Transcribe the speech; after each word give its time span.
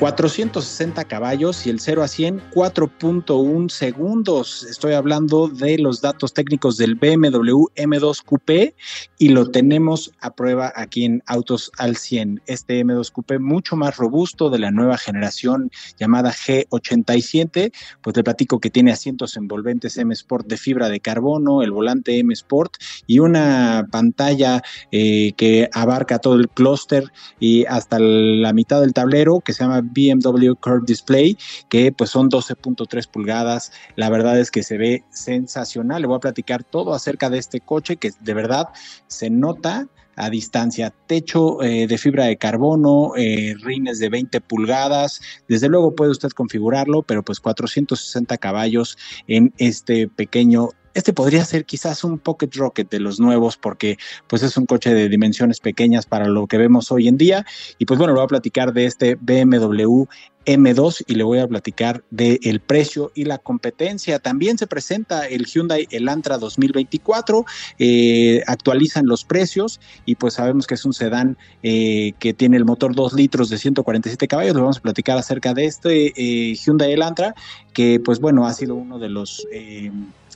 460 0.00 1.04
caballos 1.04 1.66
y 1.66 1.70
el 1.70 1.78
0 1.78 2.02
a 2.02 2.08
100 2.08 2.40
4.1 2.52 3.68
segundos. 3.68 4.62
Estoy 4.62 4.94
hablando 4.94 5.46
de 5.46 5.76
los 5.76 6.00
datos 6.00 6.32
técnicos 6.32 6.78
del 6.78 6.94
BMW 6.94 7.66
M2 7.76 8.24
Coupé 8.24 8.74
y 9.18 9.28
lo 9.28 9.50
tenemos 9.50 10.10
a 10.22 10.34
prueba 10.34 10.72
aquí 10.74 11.04
en 11.04 11.22
Autos 11.26 11.70
al 11.76 11.96
100. 11.96 12.40
Este 12.46 12.82
M2 12.82 13.12
Coupé 13.12 13.38
mucho 13.38 13.76
más 13.76 13.98
robusto 13.98 14.48
de 14.48 14.58
la 14.58 14.70
nueva 14.70 14.96
generación 14.96 15.70
llamada 15.98 16.32
G87, 16.32 17.70
pues 18.00 18.14
te 18.14 18.24
platico 18.24 18.58
que 18.58 18.70
tiene 18.70 18.92
asientos 18.92 19.36
envolventes 19.36 19.98
M 19.98 20.14
Sport 20.14 20.46
de 20.46 20.56
fibra 20.56 20.88
de 20.88 21.00
carbono, 21.00 21.62
el 21.62 21.72
volante 21.72 22.18
M 22.18 22.32
Sport 22.32 22.76
y 23.06 23.18
una 23.18 23.86
pantalla 23.92 24.62
eh, 24.92 25.34
que 25.36 25.68
abarca 25.74 26.20
todo 26.20 26.36
el 26.36 26.48
clúster 26.48 27.12
y 27.38 27.66
hasta 27.66 27.98
la 27.98 28.54
mitad 28.54 28.80
del 28.80 28.94
tablero 28.94 29.40
que 29.40 29.52
se 29.52 29.62
llama 29.62 29.89
BMW 29.90 30.54
Curve 30.60 30.84
Display, 30.86 31.36
que 31.68 31.92
pues 31.92 32.10
son 32.10 32.30
12.3 32.30 33.08
pulgadas. 33.08 33.72
La 33.96 34.10
verdad 34.10 34.38
es 34.38 34.50
que 34.50 34.62
se 34.62 34.78
ve 34.78 35.04
sensacional. 35.10 36.02
Le 36.02 36.08
voy 36.08 36.16
a 36.16 36.20
platicar 36.20 36.64
todo 36.64 36.94
acerca 36.94 37.30
de 37.30 37.38
este 37.38 37.60
coche 37.60 37.96
que 37.96 38.12
de 38.20 38.34
verdad 38.34 38.68
se 39.06 39.30
nota 39.30 39.88
a 40.20 40.28
distancia, 40.28 40.92
techo 41.06 41.62
eh, 41.62 41.86
de 41.86 41.98
fibra 41.98 42.26
de 42.26 42.36
carbono, 42.36 43.12
eh, 43.16 43.54
rines 43.62 43.98
de 43.98 44.10
20 44.10 44.40
pulgadas, 44.42 45.20
desde 45.48 45.68
luego 45.68 45.94
puede 45.94 46.10
usted 46.10 46.28
configurarlo, 46.30 47.02
pero 47.02 47.22
pues 47.22 47.40
460 47.40 48.36
caballos 48.36 48.98
en 49.26 49.52
este 49.56 50.08
pequeño 50.08 50.68
este 50.92 51.12
podría 51.12 51.44
ser 51.44 51.64
quizás 51.64 52.02
un 52.02 52.18
Pocket 52.18 52.50
Rocket 52.52 52.90
de 52.90 52.98
los 52.98 53.20
nuevos 53.20 53.56
porque 53.56 53.96
pues 54.26 54.42
es 54.42 54.56
un 54.56 54.66
coche 54.66 54.92
de 54.92 55.08
dimensiones 55.08 55.60
pequeñas 55.60 56.04
para 56.04 56.26
lo 56.26 56.48
que 56.48 56.58
vemos 56.58 56.90
hoy 56.90 57.06
en 57.06 57.16
día. 57.16 57.46
Y 57.78 57.86
pues 57.86 57.96
bueno, 57.96 58.12
le 58.12 58.18
voy 58.18 58.24
a 58.24 58.28
platicar 58.28 58.72
de 58.72 58.86
este 58.86 59.14
BMW 59.14 60.04
M2 60.46 61.04
y 61.06 61.14
le 61.14 61.24
voy 61.24 61.38
a 61.38 61.46
platicar 61.46 62.02
del 62.10 62.60
precio 62.60 63.12
y 63.14 63.24
la 63.24 63.38
competencia. 63.38 64.18
También 64.18 64.58
se 64.58 64.66
presenta 64.66 65.26
el 65.26 65.46
Hyundai 65.46 65.86
Elantra 65.90 66.38
2024, 66.38 67.44
eh, 67.78 68.42
actualizan 68.46 69.06
los 69.06 69.24
precios 69.24 69.80
y 70.06 70.14
pues 70.14 70.34
sabemos 70.34 70.66
que 70.66 70.74
es 70.74 70.84
un 70.84 70.92
sedán 70.92 71.36
eh, 71.62 72.12
que 72.18 72.32
tiene 72.32 72.56
el 72.56 72.64
motor 72.64 72.94
2 72.94 73.12
litros 73.14 73.50
de 73.50 73.58
147 73.58 74.28
caballos. 74.28 74.54
Le 74.54 74.60
vamos 74.60 74.78
a 74.78 74.82
platicar 74.82 75.18
acerca 75.18 75.54
de 75.54 75.66
este 75.66 76.12
eh, 76.16 76.54
Hyundai 76.54 76.92
Elantra 76.92 77.34
que 77.72 78.00
pues 78.00 78.20
bueno 78.20 78.46
ha 78.46 78.52
sido 78.52 78.74
uno 78.74 78.98
de 78.98 79.08
los 79.08 79.46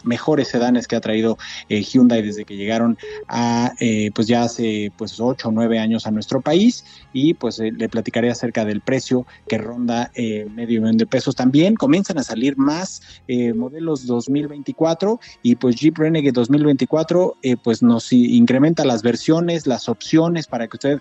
mejores 0.04 0.48
sedanes 0.48 0.86
que 0.86 0.96
ha 0.96 1.00
traído 1.00 1.38
eh, 1.68 1.82
Hyundai 1.82 2.22
desde 2.22 2.44
que 2.44 2.56
llegaron 2.56 2.98
a 3.28 3.72
eh, 3.80 4.10
pues 4.14 4.26
ya 4.26 4.42
hace 4.42 4.92
pues 4.96 5.18
ocho 5.20 5.48
o 5.48 5.52
nueve 5.52 5.78
años 5.78 6.06
a 6.06 6.10
nuestro 6.10 6.40
país. 6.40 6.84
Y 7.12 7.34
pues 7.34 7.58
eh, 7.60 7.72
le 7.76 7.88
platicaré 7.88 8.30
acerca 8.30 8.64
del 8.64 8.80
precio 8.80 9.26
que 9.48 9.58
ronda 9.58 10.10
medio 10.14 10.80
millón 10.80 10.96
de 10.96 11.06
pesos. 11.06 11.34
También 11.34 11.76
comienzan 11.76 12.18
a 12.18 12.22
salir 12.22 12.56
más 12.56 13.02
modelos 13.54 14.06
2024 14.06 15.20
y 15.42 15.56
pues 15.56 15.76
Jeep 15.76 15.98
Renegade 15.98 16.32
2024 16.32 17.36
pues 17.62 17.82
nos 17.82 18.12
incrementa 18.12 18.84
las 18.84 19.02
versiones 19.02 19.66
las 19.66 19.88
opciones 19.88 20.46
para 20.46 20.66
que 20.66 20.76
usted 20.76 20.98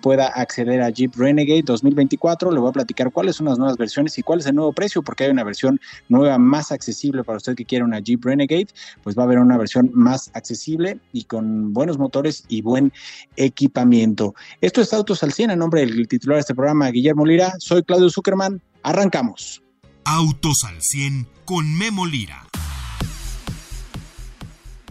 pueda 0.00 0.26
acceder 0.26 0.82
a 0.82 0.90
Jeep 0.90 1.14
Renegade 1.16 1.62
2024 1.62 2.50
le 2.50 2.60
voy 2.60 2.70
a 2.70 2.72
platicar 2.72 3.10
cuáles 3.12 3.36
son 3.36 3.46
las 3.46 3.58
nuevas 3.58 3.76
versiones 3.76 4.18
y 4.18 4.22
cuál 4.22 4.40
es 4.40 4.46
el 4.46 4.54
nuevo 4.54 4.72
precio 4.72 5.02
porque 5.02 5.24
hay 5.24 5.30
una 5.30 5.44
versión 5.44 5.80
nueva 6.08 6.38
más 6.38 6.72
accesible 6.72 7.24
para 7.24 7.38
usted 7.38 7.54
que 7.54 7.64
quiera 7.64 7.84
una 7.84 8.00
Jeep 8.00 8.24
Renegade 8.24 8.41
pues 9.02 9.16
va 9.16 9.22
a 9.22 9.26
haber 9.26 9.38
una 9.38 9.56
versión 9.56 9.90
más 9.92 10.30
accesible 10.34 10.98
y 11.12 11.24
con 11.24 11.72
buenos 11.72 11.98
motores 11.98 12.44
y 12.48 12.62
buen 12.62 12.92
equipamiento. 13.36 14.34
Esto 14.60 14.80
es 14.80 14.92
Autos 14.92 15.22
al 15.22 15.32
100, 15.32 15.50
a 15.50 15.56
nombre 15.56 15.80
del 15.80 16.08
titular 16.08 16.36
de 16.36 16.40
este 16.40 16.54
programa, 16.54 16.88
Guillermo 16.90 17.26
Lira. 17.26 17.54
Soy 17.58 17.82
Claudio 17.82 18.10
Zuckerman. 18.10 18.60
Arrancamos. 18.82 19.62
Autos 20.04 20.64
al 20.66 20.80
100 20.80 21.28
con 21.44 21.76
Memo 21.78 22.06
Lira. 22.06 22.46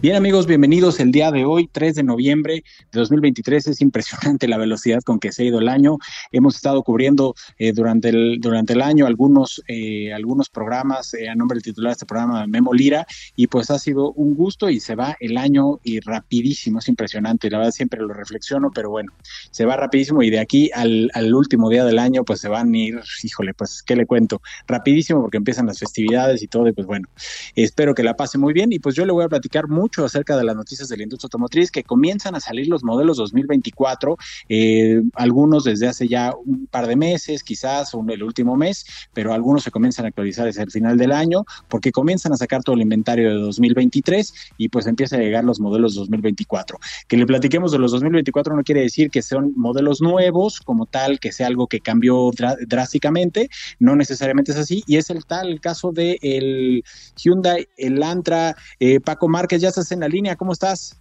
Bien 0.02 0.16
amigos, 0.16 0.48
bienvenidos 0.48 0.98
el 0.98 1.12
día 1.12 1.30
de 1.30 1.44
hoy, 1.44 1.68
3 1.70 1.94
de 1.94 2.02
noviembre 2.02 2.64
de 2.90 2.98
2023. 2.98 3.68
Es 3.68 3.80
impresionante 3.80 4.48
la 4.48 4.58
velocidad 4.58 5.00
con 5.04 5.20
que 5.20 5.30
se 5.30 5.44
ha 5.44 5.46
ido 5.46 5.60
el 5.60 5.68
año. 5.68 5.98
Hemos 6.32 6.56
estado 6.56 6.82
cubriendo 6.82 7.36
eh, 7.56 7.72
durante, 7.72 8.08
el, 8.08 8.40
durante 8.40 8.72
el 8.72 8.82
año 8.82 9.06
algunos, 9.06 9.62
eh, 9.68 10.12
algunos 10.12 10.48
programas 10.48 11.14
eh, 11.14 11.28
a 11.28 11.36
nombre 11.36 11.54
del 11.54 11.62
titular 11.62 11.90
de 11.90 11.92
este 11.92 12.06
programa, 12.06 12.44
Memo 12.48 12.74
Lira, 12.74 13.06
y 13.36 13.46
pues 13.46 13.70
ha 13.70 13.78
sido 13.78 14.10
un 14.14 14.34
gusto 14.34 14.70
y 14.70 14.80
se 14.80 14.96
va 14.96 15.16
el 15.20 15.38
año 15.38 15.78
y 15.84 16.00
rapidísimo, 16.00 16.80
es 16.80 16.88
impresionante. 16.88 17.48
La 17.48 17.58
verdad 17.58 17.70
siempre 17.70 18.00
lo 18.00 18.12
reflexiono, 18.12 18.72
pero 18.74 18.90
bueno, 18.90 19.12
se 19.52 19.66
va 19.66 19.76
rapidísimo 19.76 20.24
y 20.24 20.30
de 20.30 20.40
aquí 20.40 20.68
al, 20.74 21.12
al 21.14 21.32
último 21.32 21.70
día 21.70 21.84
del 21.84 22.00
año 22.00 22.24
pues 22.24 22.40
se 22.40 22.48
van 22.48 22.74
a 22.74 22.76
ir, 22.76 23.00
híjole, 23.22 23.54
pues 23.54 23.84
qué 23.84 23.94
le 23.94 24.06
cuento, 24.06 24.42
rapidísimo 24.66 25.20
porque 25.20 25.36
empiezan 25.36 25.66
las 25.66 25.78
festividades 25.78 26.42
y 26.42 26.48
todo 26.48 26.66
y 26.66 26.72
pues 26.72 26.88
bueno, 26.88 27.06
espero 27.54 27.94
que 27.94 28.02
la 28.02 28.16
pase 28.16 28.36
muy 28.36 28.52
bien 28.52 28.72
y 28.72 28.80
pues 28.80 28.96
yo 28.96 29.06
le 29.06 29.12
voy 29.12 29.24
a 29.24 29.28
platicar 29.28 29.68
mucho 29.68 29.91
acerca 30.00 30.36
de 30.36 30.44
las 30.44 30.56
noticias 30.56 30.88
de 30.88 30.96
la 30.96 31.02
industria 31.02 31.26
automotriz, 31.26 31.70
que 31.70 31.84
comienzan 31.84 32.34
a 32.34 32.40
salir 32.40 32.68
los 32.68 32.82
modelos 32.82 33.16
2024, 33.18 34.16
eh, 34.48 35.02
algunos 35.14 35.64
desde 35.64 35.88
hace 35.88 36.08
ya 36.08 36.32
un 36.44 36.66
par 36.66 36.86
de 36.86 36.96
meses, 36.96 37.42
quizás 37.42 37.94
un, 37.94 38.10
el 38.10 38.22
último 38.22 38.56
mes, 38.56 38.84
pero 39.12 39.32
algunos 39.32 39.62
se 39.62 39.70
comienzan 39.70 40.06
a 40.06 40.08
actualizar 40.08 40.46
desde 40.46 40.62
el 40.62 40.70
final 40.70 40.96
del 40.96 41.12
año, 41.12 41.44
porque 41.68 41.92
comienzan 41.92 42.32
a 42.32 42.36
sacar 42.36 42.62
todo 42.62 42.76
el 42.76 42.82
inventario 42.82 43.28
de 43.28 43.36
2023 43.36 44.32
y 44.56 44.68
pues 44.68 44.86
empiezan 44.86 45.20
a 45.20 45.22
llegar 45.24 45.44
los 45.44 45.60
modelos 45.60 45.94
2024. 45.94 46.78
Que 47.08 47.16
le 47.16 47.26
platiquemos 47.26 47.72
de 47.72 47.78
los 47.78 47.92
2024 47.92 48.56
no 48.56 48.62
quiere 48.62 48.82
decir 48.82 49.10
que 49.10 49.22
son 49.22 49.52
modelos 49.56 50.00
nuevos 50.00 50.60
como 50.60 50.86
tal, 50.86 51.20
que 51.20 51.32
sea 51.32 51.46
algo 51.46 51.66
que 51.66 51.80
cambió 51.80 52.30
drásticamente, 52.66 53.50
no 53.78 53.96
necesariamente 53.96 54.52
es 54.52 54.58
así, 54.58 54.82
y 54.86 54.96
es 54.96 55.10
el 55.10 55.24
tal 55.24 55.48
el 55.48 55.60
caso 55.60 55.92
de 55.92 56.18
el 56.22 56.84
Hyundai 57.16 57.68
Elantra, 57.76 58.56
eh, 58.80 59.00
Paco 59.00 59.28
Márquez 59.28 59.60
ya 59.60 59.68
está 59.68 59.81
en 59.90 60.00
la 60.00 60.08
línea. 60.08 60.36
¿Cómo 60.36 60.52
estás? 60.52 60.96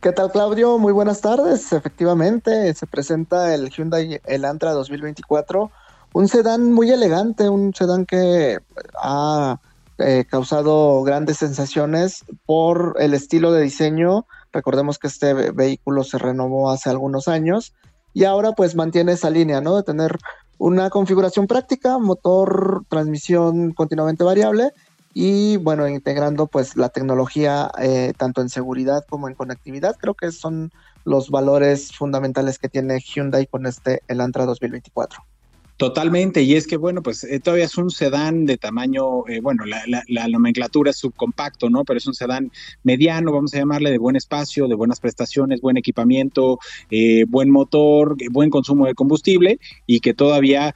¿Qué 0.00 0.12
tal, 0.12 0.30
Claudio? 0.30 0.78
Muy 0.78 0.92
buenas 0.92 1.20
tardes. 1.20 1.72
Efectivamente, 1.72 2.72
se 2.74 2.86
presenta 2.86 3.54
el 3.54 3.70
Hyundai 3.70 4.20
Elantra 4.24 4.72
2024, 4.72 5.70
un 6.14 6.28
sedán 6.28 6.72
muy 6.72 6.90
elegante, 6.90 7.48
un 7.48 7.74
sedán 7.74 8.06
que 8.06 8.58
ha 9.02 9.60
eh, 9.98 10.24
causado 10.28 11.02
grandes 11.02 11.38
sensaciones 11.38 12.24
por 12.46 12.96
el 12.98 13.14
estilo 13.14 13.52
de 13.52 13.62
diseño. 13.62 14.26
Recordemos 14.52 14.98
que 14.98 15.08
este 15.08 15.32
vehículo 15.52 16.04
se 16.04 16.18
renovó 16.18 16.70
hace 16.70 16.90
algunos 16.90 17.28
años 17.28 17.74
y 18.14 18.24
ahora 18.24 18.52
pues 18.52 18.74
mantiene 18.74 19.12
esa 19.12 19.30
línea, 19.30 19.60
¿no? 19.60 19.76
De 19.76 19.82
tener 19.82 20.18
una 20.58 20.90
configuración 20.90 21.46
práctica, 21.46 21.98
motor, 21.98 22.84
transmisión 22.88 23.72
continuamente 23.72 24.22
variable 24.22 24.72
y 25.14 25.56
bueno, 25.58 25.88
integrando 25.88 26.46
pues 26.46 26.76
la 26.76 26.88
tecnología 26.88 27.70
eh, 27.80 28.12
tanto 28.16 28.40
en 28.40 28.48
seguridad 28.48 29.04
como 29.08 29.28
en 29.28 29.34
conectividad, 29.34 29.96
creo 29.98 30.14
que 30.14 30.32
son 30.32 30.70
los 31.04 31.30
valores 31.30 31.92
fundamentales 31.92 32.58
que 32.58 32.68
tiene 32.68 33.00
Hyundai 33.00 33.46
con 33.46 33.66
este 33.66 34.02
Elantra 34.08 34.46
2024. 34.46 35.31
Totalmente, 35.82 36.42
y 36.42 36.54
es 36.54 36.68
que 36.68 36.76
bueno, 36.76 37.02
pues 37.02 37.24
eh, 37.24 37.40
todavía 37.40 37.64
es 37.64 37.76
un 37.76 37.90
sedán 37.90 38.46
de 38.46 38.56
tamaño, 38.56 39.26
eh, 39.26 39.40
bueno, 39.40 39.64
la, 39.64 39.82
la, 40.06 40.28
nomenclatura 40.28 40.92
es 40.92 40.98
subcompacto, 40.98 41.70
¿no? 41.70 41.84
Pero 41.84 41.98
es 41.98 42.06
un 42.06 42.14
sedán 42.14 42.52
mediano, 42.84 43.32
vamos 43.32 43.52
a 43.52 43.58
llamarle, 43.58 43.90
de 43.90 43.98
buen 43.98 44.14
espacio, 44.14 44.68
de 44.68 44.76
buenas 44.76 45.00
prestaciones, 45.00 45.60
buen 45.60 45.76
equipamiento, 45.76 46.60
eh, 46.92 47.24
buen 47.26 47.50
motor, 47.50 48.14
buen 48.30 48.48
consumo 48.48 48.86
de 48.86 48.94
combustible 48.94 49.58
y 49.84 49.98
que 49.98 50.14
todavía 50.14 50.72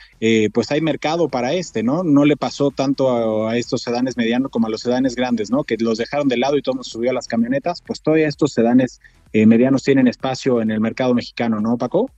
pues 0.52 0.72
hay 0.72 0.80
mercado 0.80 1.28
para 1.28 1.52
este, 1.52 1.84
¿no? 1.84 2.02
No 2.02 2.24
le 2.24 2.36
pasó 2.36 2.72
tanto 2.72 3.46
a, 3.46 3.56
estos 3.56 3.82
sedanes 3.82 4.16
medianos 4.16 4.50
como 4.50 4.66
a 4.66 4.70
los 4.70 4.80
sedanes 4.80 5.14
grandes, 5.14 5.52
¿no? 5.52 5.62
Que 5.62 5.76
los 5.78 5.98
dejaron 5.98 6.26
de 6.26 6.36
lado 6.36 6.56
y 6.56 6.62
todo 6.62 6.82
subió 6.82 7.12
a 7.12 7.14
las 7.14 7.28
camionetas, 7.28 7.80
pues 7.80 8.02
todavía 8.02 8.26
estos 8.26 8.52
sedanes 8.52 9.00
medianos 9.32 9.84
tienen 9.84 10.08
espacio 10.08 10.60
en 10.60 10.72
el 10.72 10.80
mercado 10.80 11.14
mexicano, 11.14 11.60
¿no, 11.60 11.78
Paco? 11.78 12.10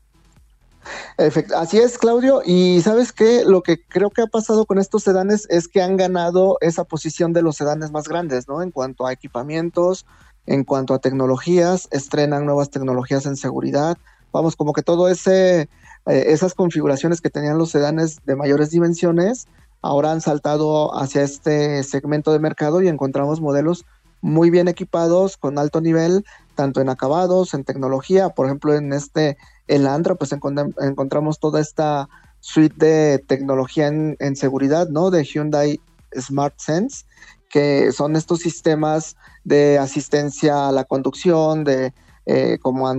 Así 1.56 1.79
es, 1.79 1.99
Claudio. 1.99 2.43
Y 2.44 2.81
sabes 2.82 3.12
qué, 3.12 3.44
lo 3.44 3.62
que 3.62 3.82
creo 3.87 4.11
que 4.11 4.23
ha 4.23 4.26
pasado 4.26 4.67
con 4.67 4.79
estos 4.79 5.02
sedanes 5.02 5.46
es 5.50 5.69
que 5.69 5.82
han 5.82 5.96
ganado 5.96 6.58
esa 6.61 6.85
posición 6.85 7.32
de 7.32 7.43
los 7.43 7.56
sedanes 7.56 7.90
más 7.90 8.08
grandes, 8.08 8.49
¿no? 8.49 8.62
En 8.62 8.70
cuanto 8.70 9.06
a 9.06 9.12
equipamientos, 9.12 10.06
en 10.46 10.64
cuanto 10.64 10.94
a 10.94 10.99
tecnologías, 10.99 11.88
estrenan 11.90 12.46
nuevas 12.46 12.70
tecnologías 12.70 13.26
en 13.26 13.37
seguridad, 13.37 13.99
vamos, 14.32 14.56
como 14.56 14.73
que 14.73 14.82
todo 14.82 15.08
ese, 15.08 15.62
eh, 15.62 15.69
esas 16.06 16.55
configuraciones 16.55 17.20
que 17.20 17.31
tenían 17.31 17.58
los 17.58 17.70
sedanes 17.70 18.19
de 18.25 18.37
mayores 18.37 18.70
dimensiones, 18.70 19.46
ahora 19.82 20.12
han 20.12 20.20
saltado 20.20 20.99
hacia 20.99 21.23
este 21.23 21.82
segmento 21.82 22.32
de 22.32 22.38
mercado 22.38 22.82
y 22.82 22.88
encontramos 22.88 23.41
modelos 23.41 23.84
muy 24.20 24.50
bien 24.50 24.69
equipados, 24.69 25.37
con 25.37 25.59
alto 25.59 25.81
nivel, 25.81 26.25
tanto 26.55 26.81
en 26.81 26.88
acabados, 26.88 27.55
en 27.55 27.65
tecnología, 27.65 28.31
por 28.31 28.47
ejemplo, 28.47 28.75
en 28.75 28.93
este, 28.93 29.37
el 29.67 29.87
Andra, 29.87 30.15
pues 30.15 30.32
encontramos 30.32 31.38
toda 31.38 31.61
esta 31.61 32.09
suite 32.41 32.85
de 32.85 33.19
tecnología 33.19 33.88
en, 33.88 34.17
en, 34.20 34.37
seguridad, 34.37 34.88
¿no? 34.88 35.11
De 35.11 35.25
Hyundai 35.25 35.81
Smart 36.19 36.55
Sense, 36.59 37.05
que 37.49 37.93
son 37.93 38.17
estos 38.17 38.41
sistemas 38.41 39.17
de 39.44 39.79
asistencia 39.79 40.69
a 40.69 40.73
la 40.73 40.85
conducción, 40.85 41.65
de 41.65 41.93
eh, 42.31 42.59
como 42.61 42.93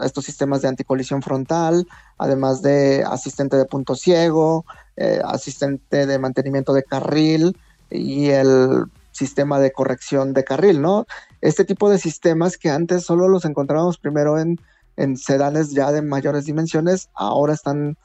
estos 0.00 0.26
sistemas 0.26 0.60
de 0.60 0.68
anticolisión 0.68 1.22
frontal, 1.22 1.88
además 2.18 2.60
de 2.60 3.02
asistente 3.02 3.56
de 3.56 3.64
punto 3.64 3.94
ciego, 3.94 4.66
eh, 4.96 5.20
asistente 5.24 6.04
de 6.04 6.18
mantenimiento 6.18 6.74
de 6.74 6.82
carril 6.82 7.56
y 7.90 8.28
el 8.28 8.84
sistema 9.14 9.58
de 9.58 9.72
corrección 9.72 10.34
de 10.34 10.44
carril, 10.44 10.82
¿no? 10.82 11.06
Este 11.40 11.64
tipo 11.64 11.88
de 11.88 11.98
sistemas 11.98 12.58
que 12.58 12.68
antes 12.68 13.04
solo 13.04 13.28
los 13.28 13.44
encontrábamos 13.44 13.98
primero 13.98 14.38
en, 14.38 14.60
en 14.96 15.16
sedanes 15.16 15.70
ya 15.70 15.90
de 15.92 16.02
mayores 16.02 16.44
dimensiones, 16.44 17.08
ahora 17.14 17.54
están 17.54 17.96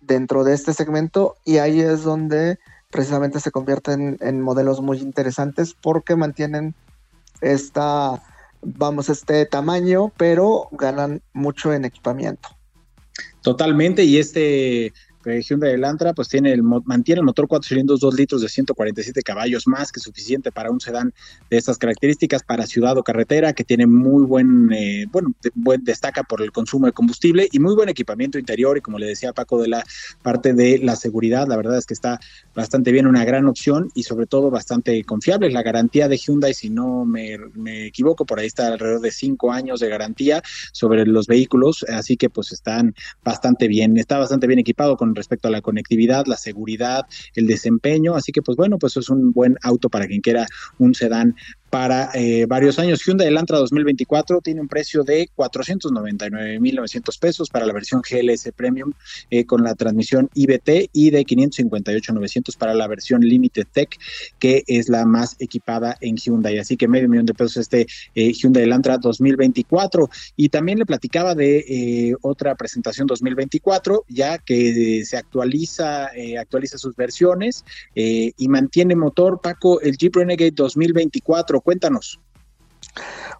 dentro 0.00 0.44
de 0.44 0.54
este 0.54 0.74
segmento 0.74 1.36
y 1.44 1.58
ahí 1.58 1.80
es 1.80 2.02
donde 2.02 2.58
precisamente 2.90 3.40
se 3.40 3.50
convierten 3.50 4.18
en 4.20 4.40
modelos 4.40 4.80
muy 4.80 4.98
interesantes 4.98 5.74
porque 5.80 6.16
mantienen 6.16 6.74
esta 7.40 8.22
vamos, 8.62 9.08
este 9.08 9.46
tamaño, 9.46 10.12
pero 10.16 10.68
ganan 10.72 11.22
mucho 11.32 11.72
en 11.72 11.84
equipamiento. 11.84 12.48
Totalmente, 13.42 14.04
y 14.04 14.18
este 14.18 14.92
Hyundai 15.26 15.72
Elantra 15.72 16.14
pues 16.14 16.28
tiene 16.28 16.52
el, 16.52 16.62
mantiene 16.62 17.20
el 17.20 17.24
motor 17.24 17.48
4 17.48 17.68
cilindros 17.68 18.00
2 18.00 18.14
litros 18.14 18.42
de 18.42 18.48
147 18.48 19.22
caballos 19.22 19.66
más 19.66 19.90
que 19.90 20.00
suficiente 20.00 20.52
para 20.52 20.70
un 20.70 20.80
sedán 20.80 21.12
de 21.50 21.56
estas 21.56 21.78
características 21.78 22.42
para 22.42 22.66
ciudad 22.66 22.96
o 22.96 23.02
carretera 23.02 23.52
que 23.52 23.64
tiene 23.64 23.86
muy 23.86 24.24
buen 24.24 24.72
eh, 24.72 25.06
bueno 25.10 25.34
buen, 25.54 25.82
destaca 25.84 26.22
por 26.22 26.42
el 26.42 26.52
consumo 26.52 26.86
de 26.86 26.92
combustible 26.92 27.48
y 27.50 27.58
muy 27.58 27.74
buen 27.74 27.88
equipamiento 27.88 28.38
interior 28.38 28.78
y 28.78 28.80
como 28.80 28.98
le 28.98 29.06
decía 29.06 29.32
Paco 29.32 29.60
de 29.60 29.68
la 29.68 29.84
parte 30.22 30.52
de 30.52 30.78
la 30.78 30.96
seguridad 30.96 31.46
la 31.48 31.56
verdad 31.56 31.78
es 31.78 31.86
que 31.86 31.94
está 31.94 32.20
bastante 32.54 32.92
bien 32.92 33.06
una 33.06 33.24
gran 33.24 33.46
opción 33.46 33.90
y 33.94 34.04
sobre 34.04 34.26
todo 34.26 34.50
bastante 34.50 35.02
confiable. 35.04 35.50
La 35.50 35.62
garantía 35.62 36.08
de 36.08 36.16
Hyundai 36.16 36.54
si 36.54 36.70
no 36.70 37.04
me, 37.04 37.38
me 37.54 37.86
equivoco 37.86 38.24
por 38.24 38.38
ahí 38.38 38.46
está 38.46 38.68
alrededor 38.68 39.00
de 39.00 39.10
5 39.10 39.52
años 39.52 39.80
de 39.80 39.88
garantía 39.88 40.42
sobre 40.72 41.04
los 41.04 41.26
vehículos 41.26 41.84
así 41.88 42.16
que 42.16 42.30
pues 42.30 42.52
están 42.52 42.94
bastante 43.24 43.68
bien 43.68 43.96
está 43.96 44.18
bastante 44.18 44.46
bien 44.46 44.58
equipado 44.60 44.96
con 44.96 45.15
respecto 45.16 45.48
a 45.48 45.50
la 45.50 45.60
conectividad, 45.60 46.26
la 46.26 46.36
seguridad, 46.36 47.06
el 47.34 47.46
desempeño. 47.46 48.14
Así 48.14 48.32
que, 48.32 48.42
pues 48.42 48.56
bueno, 48.56 48.78
pues 48.78 48.96
es 48.96 49.08
un 49.08 49.32
buen 49.32 49.56
auto 49.62 49.88
para 49.88 50.06
quien 50.06 50.20
quiera 50.20 50.46
un 50.78 50.94
sedán 50.94 51.34
para 51.70 52.10
eh, 52.14 52.46
varios 52.46 52.78
años. 52.78 53.02
Hyundai 53.04 53.28
Elantra 53.28 53.58
2024 53.58 54.40
tiene 54.40 54.60
un 54.60 54.68
precio 54.68 55.02
de 55.02 55.28
499.900 55.36 57.18
pesos 57.18 57.50
para 57.50 57.66
la 57.66 57.72
versión 57.72 58.02
GLS 58.08 58.50
Premium 58.54 58.92
eh, 59.30 59.44
con 59.44 59.64
la 59.64 59.74
transmisión 59.74 60.30
IBT 60.34 60.90
y 60.92 61.10
de 61.10 61.24
558.900 61.24 62.56
para 62.56 62.74
la 62.74 62.86
versión 62.86 63.20
Limited 63.22 63.66
Tech, 63.72 63.98
que 64.38 64.62
es 64.66 64.88
la 64.88 65.04
más 65.04 65.36
equipada 65.40 65.96
en 66.00 66.16
Hyundai. 66.16 66.58
Así 66.58 66.76
que 66.76 66.88
medio 66.88 67.08
millón 67.08 67.26
de 67.26 67.34
pesos 67.34 67.56
este 67.56 67.86
eh, 68.14 68.32
Hyundai 68.32 68.62
Elantra 68.62 68.98
2024. 68.98 70.08
Y 70.36 70.48
también 70.48 70.78
le 70.78 70.86
platicaba 70.86 71.34
de 71.34 72.14
otra 72.22 72.54
presentación 72.54 73.06
2024, 73.06 74.04
ya 74.08 74.38
que 74.38 75.04
se 75.04 75.16
actualiza, 75.16 76.10
actualiza 76.38 76.78
sus 76.78 76.94
versiones 76.94 77.64
y 77.94 78.48
mantiene 78.48 78.94
motor, 78.94 79.40
Paco, 79.42 79.80
el 79.80 79.96
Jeep 79.96 80.16
Renegade 80.16 80.52
2024 80.52 81.55
cuéntanos. 81.60 82.20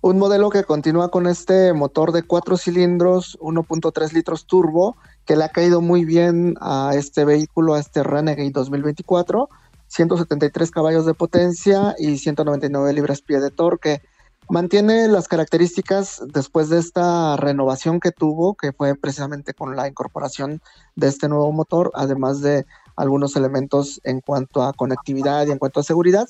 Un 0.02 0.18
modelo 0.18 0.50
que 0.50 0.64
continúa 0.64 1.10
con 1.10 1.26
este 1.26 1.72
motor 1.72 2.12
de 2.12 2.22
cuatro 2.22 2.56
cilindros, 2.56 3.38
1.3 3.40 4.12
litros 4.12 4.46
turbo, 4.46 4.96
que 5.24 5.36
le 5.36 5.44
ha 5.44 5.48
caído 5.48 5.80
muy 5.80 6.04
bien 6.04 6.54
a 6.60 6.92
este 6.94 7.24
vehículo, 7.24 7.74
a 7.74 7.80
este 7.80 8.02
Renegade 8.02 8.50
2024, 8.50 9.48
173 9.88 10.70
caballos 10.70 11.06
de 11.06 11.14
potencia 11.14 11.94
y 11.98 12.18
199 12.18 12.92
libras-pie 12.92 13.40
de 13.40 13.50
torque. 13.50 14.02
Mantiene 14.48 15.08
las 15.08 15.26
características 15.26 16.22
después 16.32 16.68
de 16.68 16.78
esta 16.78 17.36
renovación 17.36 17.98
que 17.98 18.12
tuvo, 18.12 18.54
que 18.54 18.72
fue 18.72 18.94
precisamente 18.94 19.54
con 19.54 19.74
la 19.74 19.88
incorporación 19.88 20.60
de 20.94 21.08
este 21.08 21.28
nuevo 21.28 21.50
motor, 21.50 21.90
además 21.94 22.42
de 22.42 22.64
algunos 22.94 23.34
elementos 23.34 24.00
en 24.04 24.20
cuanto 24.20 24.62
a 24.62 24.72
conectividad 24.72 25.46
y 25.46 25.50
en 25.50 25.58
cuanto 25.58 25.80
a 25.80 25.82
seguridad. 25.82 26.28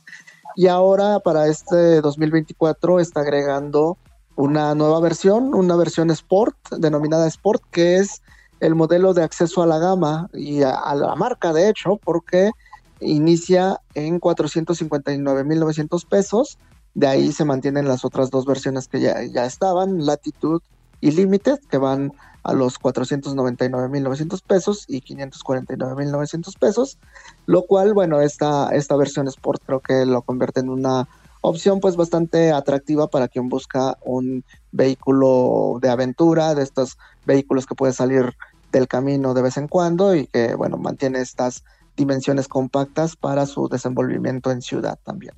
Y 0.56 0.68
ahora 0.68 1.20
para 1.20 1.48
este 1.48 2.00
2024 2.00 2.98
está 2.98 3.20
agregando 3.20 3.98
una 4.36 4.74
nueva 4.74 5.00
versión, 5.00 5.54
una 5.54 5.76
versión 5.76 6.10
Sport, 6.10 6.56
denominada 6.78 7.28
Sport, 7.28 7.62
que 7.70 7.96
es 7.96 8.22
el 8.60 8.74
modelo 8.74 9.12
de 9.12 9.22
acceso 9.22 9.62
a 9.62 9.66
la 9.66 9.78
gama 9.78 10.30
y 10.32 10.62
a, 10.62 10.94
la 10.94 11.14
marca, 11.14 11.52
de 11.52 11.68
hecho, 11.68 12.00
porque 12.02 12.52
inicia 13.00 13.80
en 13.94 14.18
459.900 14.18 16.06
pesos. 16.08 16.56
De 16.94 17.06
ahí 17.06 17.32
se 17.32 17.44
mantienen 17.44 17.86
las 17.86 18.06
otras 18.06 18.30
dos 18.30 18.46
versiones 18.46 18.88
que 18.88 19.00
ya, 19.00 19.22
ya 19.24 19.44
estaban, 19.44 20.06
Latitude 20.06 20.64
y 21.02 21.10
Limited, 21.10 21.58
que 21.70 21.76
van 21.76 22.14
a 22.46 22.52
los 22.52 22.78
499.900 22.80 24.40
pesos 24.42 24.84
y 24.86 25.00
549.900 25.00 26.58
pesos, 26.58 26.98
lo 27.46 27.62
cual, 27.62 27.92
bueno, 27.92 28.20
esta, 28.20 28.70
esta 28.70 28.94
versión 28.96 29.26
Sport 29.26 29.62
creo 29.66 29.80
que 29.80 30.06
lo 30.06 30.22
convierte 30.22 30.60
en 30.60 30.68
una 30.68 31.08
opción 31.40 31.80
pues 31.80 31.96
bastante 31.96 32.52
atractiva 32.52 33.08
para 33.08 33.26
quien 33.28 33.48
busca 33.48 33.98
un 34.04 34.44
vehículo 34.70 35.78
de 35.82 35.90
aventura, 35.90 36.54
de 36.54 36.62
estos 36.62 36.98
vehículos 37.24 37.66
que 37.66 37.74
puede 37.74 37.92
salir 37.92 38.36
del 38.70 38.86
camino 38.86 39.34
de 39.34 39.42
vez 39.42 39.56
en 39.56 39.66
cuando 39.66 40.14
y 40.14 40.26
que, 40.26 40.54
bueno, 40.54 40.76
mantiene 40.76 41.20
estas 41.20 41.64
dimensiones 41.96 42.46
compactas 42.46 43.16
para 43.16 43.46
su 43.46 43.68
desenvolvimiento 43.68 44.52
en 44.52 44.62
ciudad 44.62 44.98
también. 45.02 45.34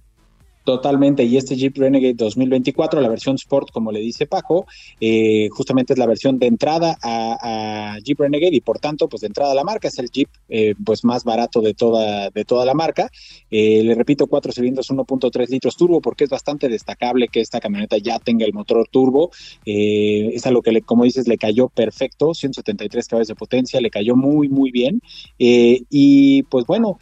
Totalmente, 0.69 1.25
y 1.25 1.38
este 1.38 1.56
Jeep 1.56 1.79
Renegade 1.79 2.12
2024, 2.12 3.00
la 3.00 3.09
versión 3.09 3.37
Sport, 3.37 3.70
como 3.70 3.91
le 3.91 4.00
dice 4.00 4.26
Paco, 4.26 4.67
eh, 5.00 5.49
justamente 5.50 5.94
es 5.94 5.99
la 5.99 6.05
versión 6.05 6.39
de 6.39 6.46
entrada 6.46 6.98
a, 7.03 7.96
Jeep 8.05 8.20
Renegade 8.20 8.55
y 8.55 8.60
por 8.60 8.79
tanto, 8.79 9.08
pues 9.08 9.22
de 9.22 9.29
entrada 9.29 9.53
a 9.53 9.55
la 9.55 9.65
marca, 9.65 9.89
es 9.89 9.98
el 9.98 10.10
Jeep 10.10 10.29
eh, 10.51 10.75
pues 10.84 11.06
más 11.06 11.25
barato 11.25 11.63
de 11.63 11.72
toda, 11.72 12.29
de 12.29 12.44
toda 12.44 12.67
la 12.67 12.75
marca. 12.75 13.10
Eh, 13.51 13.82
le 13.82 13.94
repito, 13.94 14.27
cuatro 14.27 14.53
cilindros, 14.53 14.91
1.3 14.91 15.48
litros 15.48 15.75
turbo, 15.75 16.03
porque 16.03 16.25
es 16.25 16.31
bastante 16.31 16.69
destacable 16.69 17.29
que 17.29 17.41
esta 17.41 17.60
camioneta 17.60 17.96
ya 17.96 18.19
tenga 18.19 18.44
el 18.44 18.53
motor 18.53 18.87
turbo. 18.91 19.31
es 19.65 20.44
algo 20.44 20.60
que, 20.60 20.72
le, 20.72 20.82
como 20.82 21.05
dices, 21.05 21.27
le 21.29 21.39
cayó 21.39 21.70
perfecto, 21.70 22.34
173 22.34 23.08
caballos 23.08 23.29
de 23.29 23.37
potencia, 23.37 23.81
le 23.81 23.89
cayó 23.89 24.17
muy, 24.17 24.51
muy 24.51 24.70
bien. 24.70 25.01
y 25.39 26.43
pues 26.43 26.67
bueno, 26.67 26.98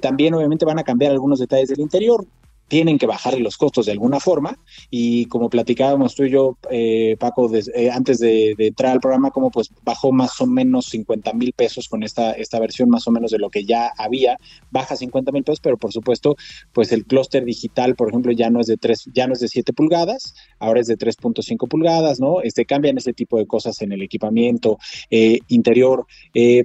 también 0.00 0.34
obviamente 0.34 0.64
van 0.64 0.78
a 0.78 0.84
cambiar 0.84 1.10
algunos 1.10 1.40
detalles 1.40 1.70
del 1.70 1.80
interior 1.80 2.24
tienen 2.68 2.98
que 2.98 3.06
bajar 3.06 3.38
los 3.40 3.56
costos 3.56 3.86
de 3.86 3.92
alguna 3.92 4.20
forma 4.20 4.58
y 4.90 5.24
como 5.26 5.48
platicábamos 5.48 6.14
tú 6.14 6.24
y 6.24 6.30
yo, 6.30 6.58
eh, 6.70 7.16
Paco, 7.18 7.50
eh, 7.54 7.90
antes 7.90 8.18
de, 8.18 8.54
entrar 8.58 8.92
al 8.92 9.00
programa, 9.00 9.30
como 9.30 9.50
pues 9.50 9.70
bajó 9.82 10.12
más 10.12 10.40
o 10.40 10.46
menos 10.46 10.86
50 10.86 11.32
mil 11.32 11.52
pesos 11.52 11.88
con 11.88 12.02
esta, 12.02 12.32
esta 12.32 12.60
versión, 12.60 12.90
más 12.90 13.06
o 13.08 13.10
menos 13.10 13.30
de 13.30 13.38
lo 13.38 13.50
que 13.50 13.64
ya 13.64 13.92
había, 13.96 14.38
baja 14.70 14.96
50 14.96 15.32
mil 15.32 15.42
pesos, 15.42 15.60
pero 15.60 15.78
por 15.78 15.92
supuesto, 15.92 16.36
pues 16.72 16.92
el 16.92 17.04
clúster 17.06 17.44
digital, 17.44 17.96
por 17.96 18.08
ejemplo, 18.08 18.32
ya 18.32 18.50
no 18.50 18.60
es 18.60 18.66
de 18.66 18.76
3, 18.76 19.10
ya 19.14 19.26
no 19.26 19.32
es 19.32 19.40
de 19.40 19.48
7 19.48 19.72
pulgadas, 19.72 20.34
ahora 20.58 20.80
es 20.80 20.86
de 20.86 20.98
3.5 20.98 21.68
pulgadas, 21.68 22.20
¿no? 22.20 22.42
Este, 22.42 22.66
cambian 22.66 22.98
ese 22.98 23.14
tipo 23.14 23.38
de 23.38 23.46
cosas 23.46 23.80
en 23.80 23.92
el 23.92 24.02
equipamiento 24.02 24.78
eh, 25.10 25.38
interior, 25.48 26.06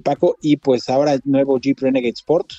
Paco, 0.03 0.38
y 0.41 0.57
pues 0.57 0.89
ahora 0.89 1.13
el 1.13 1.22
nuevo 1.24 1.60
Jeep 1.60 1.79
Renegade 1.79 2.13
Sport, 2.13 2.50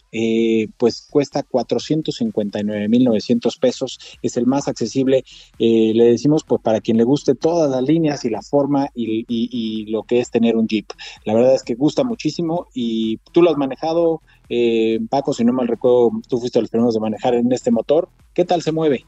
pues 0.78 1.06
cuesta 1.10 1.42
459 1.42 2.88
mil 2.88 3.04
900 3.04 3.33
pesos, 3.58 3.98
es 4.22 4.36
el 4.36 4.46
más 4.46 4.68
accesible. 4.68 5.24
Eh, 5.58 5.92
le 5.94 6.04
decimos, 6.04 6.44
pues 6.44 6.60
para 6.62 6.80
quien 6.80 6.96
le 6.96 7.04
guste 7.04 7.34
todas 7.34 7.70
las 7.70 7.82
líneas 7.82 8.24
y 8.24 8.30
la 8.30 8.42
forma 8.42 8.88
y, 8.94 9.86
lo 9.90 10.02
que 10.04 10.20
es 10.20 10.30
tener 10.30 10.56
un 10.56 10.66
Jeep. 10.66 10.86
La 11.24 11.34
verdad 11.34 11.54
es 11.54 11.62
que 11.62 11.74
gusta 11.74 12.04
muchísimo 12.04 12.68
y 12.74 13.18
tú 13.32 13.42
lo 13.42 13.50
has 13.50 13.56
manejado, 13.56 14.22
eh, 14.48 14.98
Paco, 15.10 15.32
si 15.32 15.44
no 15.44 15.52
mal 15.52 15.68
recuerdo, 15.68 16.10
tú 16.28 16.38
fuiste 16.38 16.60
los 16.60 16.70
primeros 16.70 16.94
de 16.94 17.00
manejar 17.00 17.34
en 17.34 17.52
este 17.52 17.70
motor. 17.70 18.08
¿Qué 18.32 18.44
tal 18.44 18.62
se 18.62 18.72
mueve? 18.72 19.04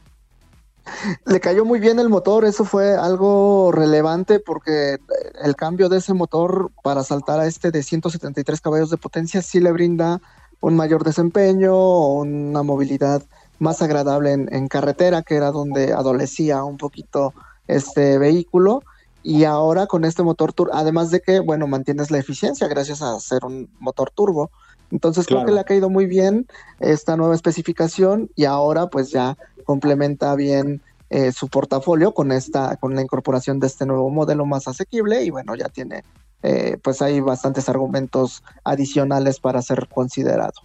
Le 1.25 1.39
cayó 1.39 1.65
muy 1.65 1.79
bien 1.79 1.99
el 1.99 2.09
motor, 2.09 2.45
eso 2.45 2.63
fue 2.63 2.95
algo 2.95 3.71
relevante 3.71 4.39
porque 4.39 4.97
el 5.43 5.55
cambio 5.55 5.89
de 5.89 5.97
ese 5.97 6.13
motor 6.13 6.71
para 6.83 7.03
saltar 7.03 7.39
a 7.39 7.47
este 7.47 7.71
de 7.71 7.83
173 7.83 8.61
caballos 8.61 8.89
de 8.89 8.97
potencia 8.97 9.41
sí 9.41 9.59
le 9.59 9.71
brinda 9.71 10.21
un 10.59 10.75
mayor 10.75 11.03
desempeño, 11.03 11.75
una 12.13 12.63
movilidad 12.63 13.23
más 13.59 13.81
agradable 13.81 14.31
en, 14.31 14.67
carretera, 14.67 15.23
que 15.23 15.35
era 15.35 15.51
donde 15.51 15.93
adolecía 15.93 16.63
un 16.63 16.77
poquito 16.77 17.33
este 17.67 18.17
vehículo. 18.17 18.83
y 19.23 19.43
ahora 19.43 19.87
con 19.87 20.05
este 20.05 20.23
motor 20.23 20.53
turbo, 20.53 20.71
además 20.73 21.11
de 21.11 21.19
que, 21.19 21.39
bueno, 21.39 21.67
mantienes 21.67 22.11
la 22.11 22.17
eficiencia 22.17 22.67
gracias 22.67 23.01
a 23.01 23.19
ser 23.19 23.43
un 23.43 23.69
motor 23.79 24.09
turbo. 24.11 24.51
Entonces 24.91 25.25
creo 25.25 25.45
que 25.45 25.51
le 25.51 25.59
ha 25.59 25.65
caído 25.65 25.89
muy 25.89 26.05
bien 26.05 26.47
esta 26.79 27.17
nueva 27.17 27.35
especificación 27.35 28.29
y 28.35 28.45
ahora 28.45 28.87
pues 28.87 29.09
ya 29.09 29.37
complementa 29.65 30.33
bien 30.35 30.81
eh, 31.09 31.31
su 31.31 31.47
portafolio 31.47 32.13
con 32.13 32.31
esta, 32.31 32.75
con 32.77 32.95
la 32.95 33.01
incorporación 33.01 33.59
de 33.59 33.67
este 33.67 33.85
nuevo 33.85 34.09
modelo 34.09 34.45
más 34.45 34.67
asequible 34.67 35.23
y 35.23 35.29
bueno, 35.29 35.55
ya 35.55 35.69
tiene, 35.69 36.03
eh, 36.43 36.77
pues 36.83 37.01
hay 37.01 37.19
bastantes 37.19 37.69
argumentos 37.69 38.43
adicionales 38.63 39.39
para 39.39 39.61
ser 39.61 39.87
considerado. 39.87 40.61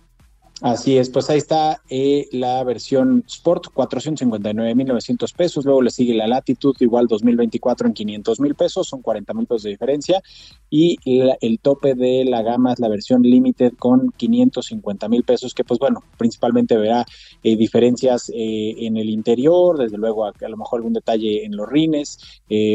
Así 0.63 0.97
es, 0.97 1.11
pues 1.11 1.29
ahí 1.29 1.39
está 1.39 1.83
eh, 1.91 2.29
la 2.31 2.63
versión 2.63 3.25
Sport, 3.27 3.73
459.900 3.75 5.35
pesos. 5.35 5.65
Luego 5.65 5.83
le 5.83 5.91
sigue 5.91 6.15
la 6.15 6.29
Latitude, 6.29 6.77
igual 6.79 7.09
2024 7.09 7.89
en 7.89 7.93
500 7.93 8.39
mil 8.39 8.55
pesos, 8.55 8.87
son 8.87 9.03
40 9.03 9.35
mil 9.35 9.47
pesos 9.47 9.65
de 9.65 9.71
diferencia. 9.71 10.23
Y 10.71 10.99
el 11.05 11.59
tope 11.59 11.97
de 11.97 12.25
la 12.25 12.43
gama 12.43 12.75
es 12.75 12.79
la 12.79 12.89
versión 12.89 13.23
Limited 13.23 13.73
con 13.77 14.13
550 14.17 15.09
mil 15.09 15.25
pesos, 15.25 15.53
que 15.53 15.65
pues 15.65 15.81
bueno, 15.81 16.05
principalmente 16.17 16.77
verá 16.77 17.05
eh, 17.43 17.57
diferencias 17.57 18.31
eh, 18.33 18.75
en 18.87 18.97
el 18.97 19.11
interior, 19.11 19.77
desde 19.77 19.99
luego 19.99 20.27
a, 20.27 20.33
lo 20.49 20.57
mejor 20.57 20.79
algún 20.79 20.93
detalle 20.93 21.45
en 21.45 21.57
los 21.57 21.69
rines, 21.69 22.21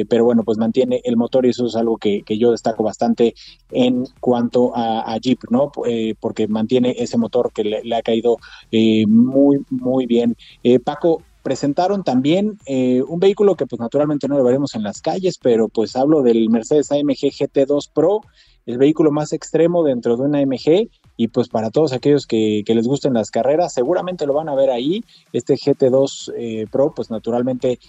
pero 0.10 0.26
bueno, 0.26 0.44
pues 0.44 0.58
mantiene 0.58 1.02
el 1.06 1.16
motor 1.16 1.46
y 1.46 1.50
eso 1.50 1.68
es 1.68 1.76
algo 1.76 1.98
que, 1.98 2.24
yo 2.28 2.52
destaco 2.52 2.84
bastante 2.84 3.34
en 3.72 4.06
cuanto 4.20 4.74
a 4.76 5.18
Jeep, 5.20 5.40
¿no? 5.50 5.72
porque 6.20 6.48
mantiene 6.48 6.96
ese 6.98 7.18
motor 7.18 7.52
que 7.54 7.64
le 7.64 7.77
le, 7.84 7.96
ha 7.96 8.02
caído 8.02 8.38
eh, 8.72 9.06
muy, 9.08 9.66
muy 9.70 10.06
bien. 10.06 10.36
Eh, 10.64 10.80
Paco, 10.80 11.22
presentaron 11.44 12.04
también 12.04 12.58
eh, 12.66 13.02
un 13.08 13.20
vehículo 13.20 13.56
que 13.56 13.66
pues 13.66 13.80
naturalmente 13.80 14.28
no 14.28 14.38
lo 14.38 14.44
veremos 14.44 14.76
en 14.76 14.84
las 14.84 15.02
calles, 15.02 15.38
pero 15.38 15.70
pues 15.70 15.96
hablo 15.96 16.22
del 16.22 16.50
Mercedes 16.50 16.92
AMG 16.92 17.32
GT2 17.32 17.90
Pro, 17.94 18.22
el 18.66 18.78
vehículo 18.78 19.12
más 19.12 19.32
extremo 19.32 19.84
dentro 19.84 20.18
de 20.18 20.24
una 20.24 20.40
AMG 20.40 20.90
y 21.16 21.28
pues 21.30 21.48
para 21.48 21.70
todos 21.72 21.94
aquellos 21.94 22.28
que, 22.28 22.66
les 22.68 22.86
gusten 22.86 23.14
las 23.14 23.32
carreras, 23.32 23.74
seguramente 23.74 24.26
lo 24.26 24.34
van 24.34 24.50
a 24.50 24.56
ver 24.56 24.70
ahí, 24.70 25.06
este 25.32 25.54
GT2 25.56 26.70
Pro 26.70 26.94
pues 26.94 27.10
naturalmente 27.10 27.80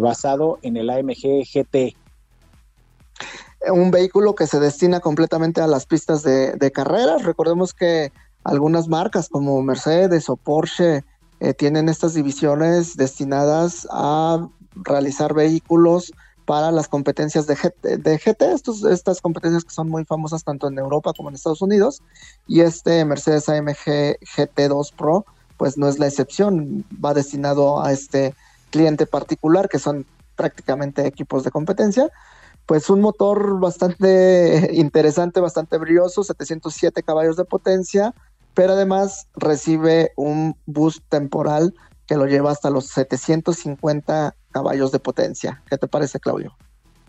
basado 0.00 0.58
en 0.62 0.78
el 0.78 0.88
AMG 0.88 1.44
GT. 1.44 1.94
Un 3.70 3.90
vehículo 3.90 4.34
que 4.34 4.46
se 4.46 4.58
destina 4.58 5.00
completamente 5.00 5.60
a 5.60 5.66
las 5.66 5.86
pistas 5.86 6.22
de, 6.22 6.54
de 6.54 6.72
carreras, 6.72 7.24
recordemos 7.24 7.74
que 7.74 8.10
algunas 8.44 8.88
marcas 8.88 9.28
como 9.28 9.62
Mercedes 9.62 10.28
o 10.28 10.36
Porsche 10.36 11.04
eh, 11.40 11.54
tienen 11.54 11.88
estas 11.88 12.14
divisiones 12.14 12.96
destinadas 12.96 13.86
a 13.90 14.48
realizar 14.74 15.34
vehículos 15.34 16.12
para 16.44 16.72
las 16.72 16.88
competencias 16.88 17.46
de 17.46 17.54
GT, 17.54 18.52
estos, 18.52 18.84
estas 18.84 19.20
competencias 19.20 19.64
que 19.64 19.70
son 19.70 19.88
muy 19.88 20.04
famosas 20.04 20.44
tanto 20.44 20.68
en 20.68 20.78
Europa 20.78 21.12
como 21.16 21.28
en 21.28 21.36
Estados 21.36 21.62
Unidos, 21.62 22.02
y 22.48 22.60
este 22.60 23.04
Mercedes 23.04 23.48
AMG 23.48 24.18
GT2 24.20 24.92
Pro, 24.96 25.24
pues 25.56 25.78
no 25.78 25.88
es 25.88 25.98
la 25.98 26.08
excepción, 26.08 26.84
va 27.04 27.14
destinado 27.14 27.82
a 27.82 27.92
este 27.92 28.34
cliente 28.70 29.06
particular, 29.06 29.68
que 29.68 29.78
son 29.78 30.04
prácticamente 30.34 31.06
equipos 31.06 31.44
de 31.44 31.50
competencia, 31.50 32.10
pues 32.66 32.90
un 32.90 33.00
motor 33.00 33.60
bastante 33.60 34.70
interesante, 34.74 35.40
bastante 35.40 35.78
brilloso, 35.78 36.24
707 36.24 37.02
caballos 37.02 37.36
de 37.36 37.44
potencia, 37.44 38.14
pero 38.54 38.74
además 38.74 39.28
recibe 39.34 40.12
un 40.16 40.56
boost 40.66 41.02
temporal 41.08 41.74
que 42.06 42.16
lo 42.16 42.26
lleva 42.26 42.50
hasta 42.50 42.70
los 42.70 42.86
750 42.88 44.34
caballos 44.50 44.92
de 44.92 44.98
potencia. 44.98 45.62
¿Qué 45.68 45.78
te 45.78 45.88
parece, 45.88 46.20
Claudio? 46.20 46.56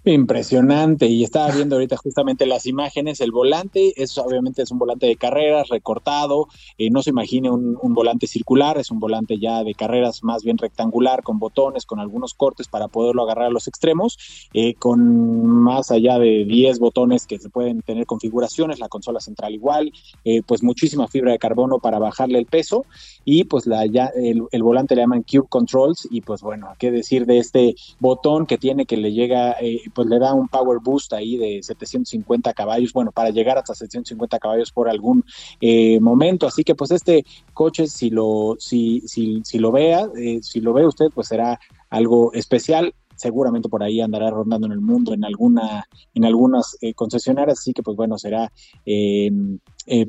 Impresionante, 0.06 1.08
y 1.08 1.24
estaba 1.24 1.50
viendo 1.56 1.78
ahorita 1.78 1.96
justamente 1.96 2.46
las 2.46 2.66
imágenes, 2.66 3.22
el 3.22 3.32
volante, 3.32 3.94
es 3.96 4.18
obviamente 4.18 4.62
es 4.62 4.70
un 4.70 4.78
volante 4.78 5.06
de 5.06 5.16
carreras 5.16 5.70
recortado, 5.70 6.50
eh, 6.78 6.90
no 6.90 7.02
se 7.02 7.12
imagine 7.12 7.50
un, 7.50 7.78
volante 7.94 8.28
circular, 8.28 8.78
es 8.78 8.92
un 8.92 9.00
volante 9.00 9.40
ya 9.40 9.64
de 9.64 9.74
carreras 9.74 10.22
más 10.22 10.44
bien 10.44 10.58
rectangular, 10.58 11.24
con 11.24 11.40
botones, 11.40 11.86
con 11.86 12.02
algunos 12.02 12.34
cortes 12.34 12.68
para 12.68 12.90
poderlo 12.90 13.24
agarrar 13.24 13.46
a 13.46 13.50
los 13.50 13.70
extremos, 13.70 14.50
eh, 14.54 14.74
con 14.74 15.46
más 15.46 15.90
allá 15.90 16.20
de 16.20 16.44
10 16.44 16.80
botones 16.80 17.26
que 17.26 17.40
se 17.40 17.50
pueden 17.50 17.82
tener 17.82 18.06
configuraciones, 18.06 18.80
la 18.80 18.90
consola 18.90 19.22
central 19.22 19.54
igual, 19.54 19.94
eh, 20.26 20.42
pues 20.46 20.64
muchísima 20.64 21.08
fibra 21.08 21.32
de 21.32 21.40
carbono 21.40 21.80
para 21.80 22.00
bajarle 22.00 22.40
el 22.40 22.46
peso, 22.46 22.86
y 23.24 23.46
pues 23.46 23.68
la, 23.68 23.86
ya, 23.86 24.08
el, 24.08 24.44
el 24.52 24.64
volante 24.64 24.96
le 24.96 25.04
llaman 25.04 25.24
Cube 25.24 25.48
Controls, 25.48 26.10
y 26.12 26.20
pues 26.20 26.42
bueno, 26.42 26.68
qué 26.78 26.92
decir 26.92 27.26
de 27.26 27.38
este 27.38 27.76
botón 28.02 28.48
que 28.48 28.58
tiene 28.58 28.86
que 28.86 28.98
le 28.98 29.14
llega 29.14 29.56
pues 29.94 30.08
le 30.08 30.20
da 30.20 30.34
un 30.34 30.48
power 30.48 30.80
boost 30.82 31.14
ahí 31.14 31.38
de 31.38 31.62
750 31.62 32.54
caballos, 32.54 32.94
bueno, 32.94 33.12
para 33.12 33.30
llegar 33.30 33.58
hasta 33.58 33.74
750 33.74 34.40
caballos 34.40 34.72
por 34.72 34.90
algún 34.90 35.24
eh, 35.62 36.00
momento. 36.00 36.48
Así 36.48 36.64
que 36.64 36.76
pues 36.76 36.92
este 36.92 37.26
coche, 37.54 37.88
si 37.88 38.10
lo, 38.10 38.56
si, 38.60 39.02
si, 39.06 39.42
si 39.44 39.60
lo 39.60 39.72
vea, 39.72 40.08
eh, 40.18 40.40
si 40.42 40.62
lo 40.62 40.74
ve 40.74 40.86
usted, 40.86 41.08
pues 41.14 41.28
será 41.28 41.60
algo 41.90 42.34
especial. 42.34 42.94
Seguramente 43.16 43.70
por 43.70 43.84
ahí 43.84 44.02
andará 44.02 44.32
rondando 44.32 44.66
en 44.66 44.74
el 44.74 44.82
mundo 44.82 45.14
en 45.14 45.24
alguna 45.24 45.86
en 46.16 46.26
algunas 46.26 46.76
eh, 46.82 46.94
concesionarias. 46.96 47.60
Así 47.60 47.72
que 47.72 47.84
pues 47.84 47.96
bueno 47.96 48.18
será 48.18 48.52
em, 48.86 49.60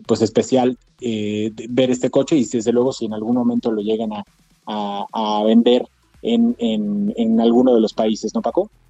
pues 0.06 0.22
especial 0.22 0.78
ver 0.98 1.90
este 1.90 2.10
coche. 2.10 2.36
Y 2.36 2.46
desde 2.46 2.72
luego 2.72 2.92
si 2.92 3.04
en 3.04 3.12
algún 3.12 3.36
momento 3.36 3.70
lo 3.70 3.82
llegan 3.82 4.10
a, 4.12 4.24
a, 4.66 5.42
vender 5.44 5.86
en, 6.22 6.56
en, 6.58 7.12
en 7.16 7.40
alguno 7.40 7.74
de 7.74 7.80
los 7.82 7.92
países 7.92 8.34
no 8.34 8.40
Paco 8.40 8.70
eh, 8.70 8.83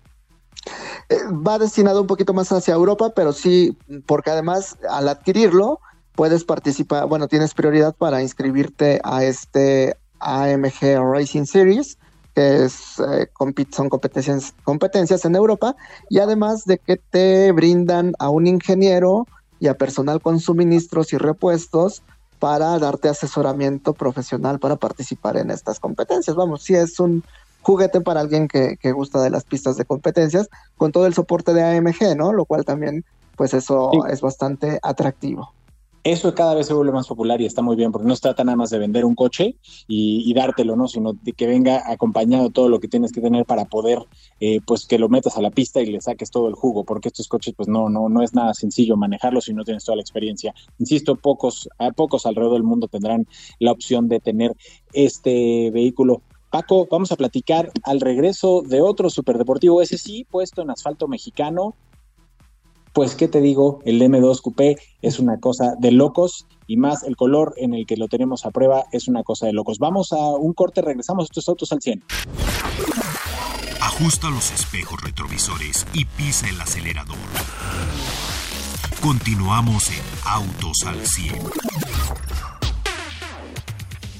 va 1.46 1.58
destinado 1.58 2.00
un 2.00 2.06
poquito 2.06 2.32
más 2.32 2.50
hacia 2.52 2.74
Europa, 2.74 3.12
pero 3.14 3.32
sí, 3.32 3.76
porque 4.06 4.30
además 4.30 4.76
al 4.88 5.08
adquirirlo 5.08 5.80
puedes 6.14 6.44
participar, 6.44 7.06
bueno, 7.06 7.28
tienes 7.28 7.54
prioridad 7.54 7.94
para 7.94 8.22
inscribirte 8.22 9.00
a 9.04 9.24
este 9.24 9.96
AMG 10.20 10.98
Racing 10.98 11.44
Series, 11.44 11.98
que 12.34 12.64
es, 12.64 12.98
eh, 12.98 13.28
son 13.70 13.88
competencias, 13.88 14.54
competencias 14.64 15.24
en 15.24 15.36
Europa, 15.36 15.76
y 16.08 16.18
además 16.18 16.64
de 16.64 16.78
que 16.78 16.96
te 16.96 17.52
brindan 17.52 18.14
a 18.18 18.28
un 18.30 18.46
ingeniero 18.46 19.26
y 19.60 19.68
a 19.68 19.74
personal 19.74 20.20
con 20.20 20.40
suministros 20.40 21.12
y 21.12 21.18
repuestos 21.18 22.02
para 22.38 22.78
darte 22.78 23.08
asesoramiento 23.08 23.94
profesional 23.94 24.58
para 24.58 24.76
participar 24.76 25.36
en 25.36 25.50
estas 25.50 25.80
competencias. 25.80 26.36
Vamos, 26.36 26.62
si 26.62 26.74
es 26.74 26.98
un 27.00 27.24
juguete 27.64 28.00
para 28.00 28.20
alguien 28.20 28.46
que, 28.46 28.92
gusta 28.92 29.22
de 29.22 29.30
las 29.30 29.44
pistas 29.44 29.76
de 29.76 29.84
competencias, 29.84 30.48
con 30.76 30.92
todo 30.92 31.06
el 31.06 31.14
soporte 31.14 31.52
de 31.54 31.62
AMG, 31.62 32.16
¿no? 32.16 32.32
Lo 32.32 32.44
cual 32.44 32.64
también, 32.64 33.04
pues 33.36 33.54
eso 33.54 33.90
es 34.08 34.20
bastante 34.20 34.78
atractivo. 34.82 35.52
Eso 36.04 36.34
cada 36.34 36.54
vez 36.54 36.66
se 36.66 36.74
vuelve 36.74 36.92
más 36.92 37.08
popular 37.08 37.40
y 37.40 37.46
está 37.46 37.62
muy 37.62 37.76
bien, 37.76 37.90
porque 37.90 38.06
no 38.06 38.14
se 38.14 38.20
trata 38.20 38.44
nada 38.44 38.56
más 38.56 38.68
de 38.68 38.78
vender 38.78 39.06
un 39.06 39.14
coche 39.14 39.56
y, 39.88 40.34
dártelo, 40.34 40.76
¿no? 40.76 40.86
Sino 40.86 41.14
de 41.14 41.32
que 41.32 41.46
venga 41.46 41.90
acompañado 41.90 42.50
todo 42.50 42.68
lo 42.68 42.78
que 42.78 42.88
tienes 42.88 43.10
que 43.10 43.22
tener 43.22 43.46
para 43.46 43.64
poder, 43.64 44.00
eh, 44.38 44.60
pues 44.66 44.84
que 44.84 44.98
lo 44.98 45.08
metas 45.08 45.38
a 45.38 45.40
la 45.40 45.50
pista 45.50 45.80
y 45.80 45.86
le 45.86 46.02
saques 46.02 46.30
todo 46.30 46.48
el 46.48 46.54
jugo, 46.54 46.84
porque 46.84 47.08
estos 47.08 47.26
coches, 47.26 47.54
pues 47.56 47.70
no, 47.70 47.88
no, 47.88 48.10
no 48.10 48.22
es 48.22 48.34
nada 48.34 48.52
sencillo 48.52 48.98
manejarlos 48.98 49.46
si 49.46 49.54
no 49.54 49.64
tienes 49.64 49.82
toda 49.82 49.96
la 49.96 50.02
experiencia. 50.02 50.54
Insisto, 50.78 51.16
pocos, 51.16 51.70
pocos 51.96 52.26
alrededor 52.26 52.52
del 52.52 52.64
mundo 52.64 52.86
tendrán 52.86 53.26
la 53.58 53.72
opción 53.72 54.06
de 54.06 54.20
tener 54.20 54.54
este 54.92 55.70
vehículo. 55.70 56.20
Paco, 56.54 56.86
vamos 56.88 57.10
a 57.10 57.16
platicar 57.16 57.72
al 57.82 58.00
regreso 58.00 58.62
de 58.64 58.80
otro 58.80 59.10
superdeportivo, 59.10 59.82
ese 59.82 59.98
sí, 59.98 60.24
puesto 60.30 60.62
en 60.62 60.70
asfalto 60.70 61.08
mexicano. 61.08 61.74
Pues, 62.92 63.16
¿qué 63.16 63.26
te 63.26 63.40
digo? 63.40 63.80
El 63.84 64.00
M2 64.00 64.40
Coupé 64.40 64.76
es 65.02 65.18
una 65.18 65.40
cosa 65.40 65.74
de 65.80 65.90
locos 65.90 66.46
y 66.68 66.76
más 66.76 67.02
el 67.02 67.16
color 67.16 67.54
en 67.56 67.74
el 67.74 67.86
que 67.86 67.96
lo 67.96 68.06
tenemos 68.06 68.46
a 68.46 68.52
prueba 68.52 68.84
es 68.92 69.08
una 69.08 69.24
cosa 69.24 69.46
de 69.46 69.52
locos. 69.52 69.80
Vamos 69.80 70.12
a 70.12 70.16
un 70.16 70.52
corte, 70.52 70.80
regresamos 70.80 71.24
estos 71.24 71.48
autos 71.48 71.72
al 71.72 71.82
100. 71.82 72.04
Ajusta 73.80 74.30
los 74.30 74.52
espejos 74.52 75.02
retrovisores 75.02 75.88
y 75.92 76.04
pisa 76.04 76.48
el 76.48 76.60
acelerador. 76.60 77.16
Continuamos 79.02 79.90
en 79.90 80.04
Autos 80.24 80.84
al 80.86 81.04
100. 81.04 81.34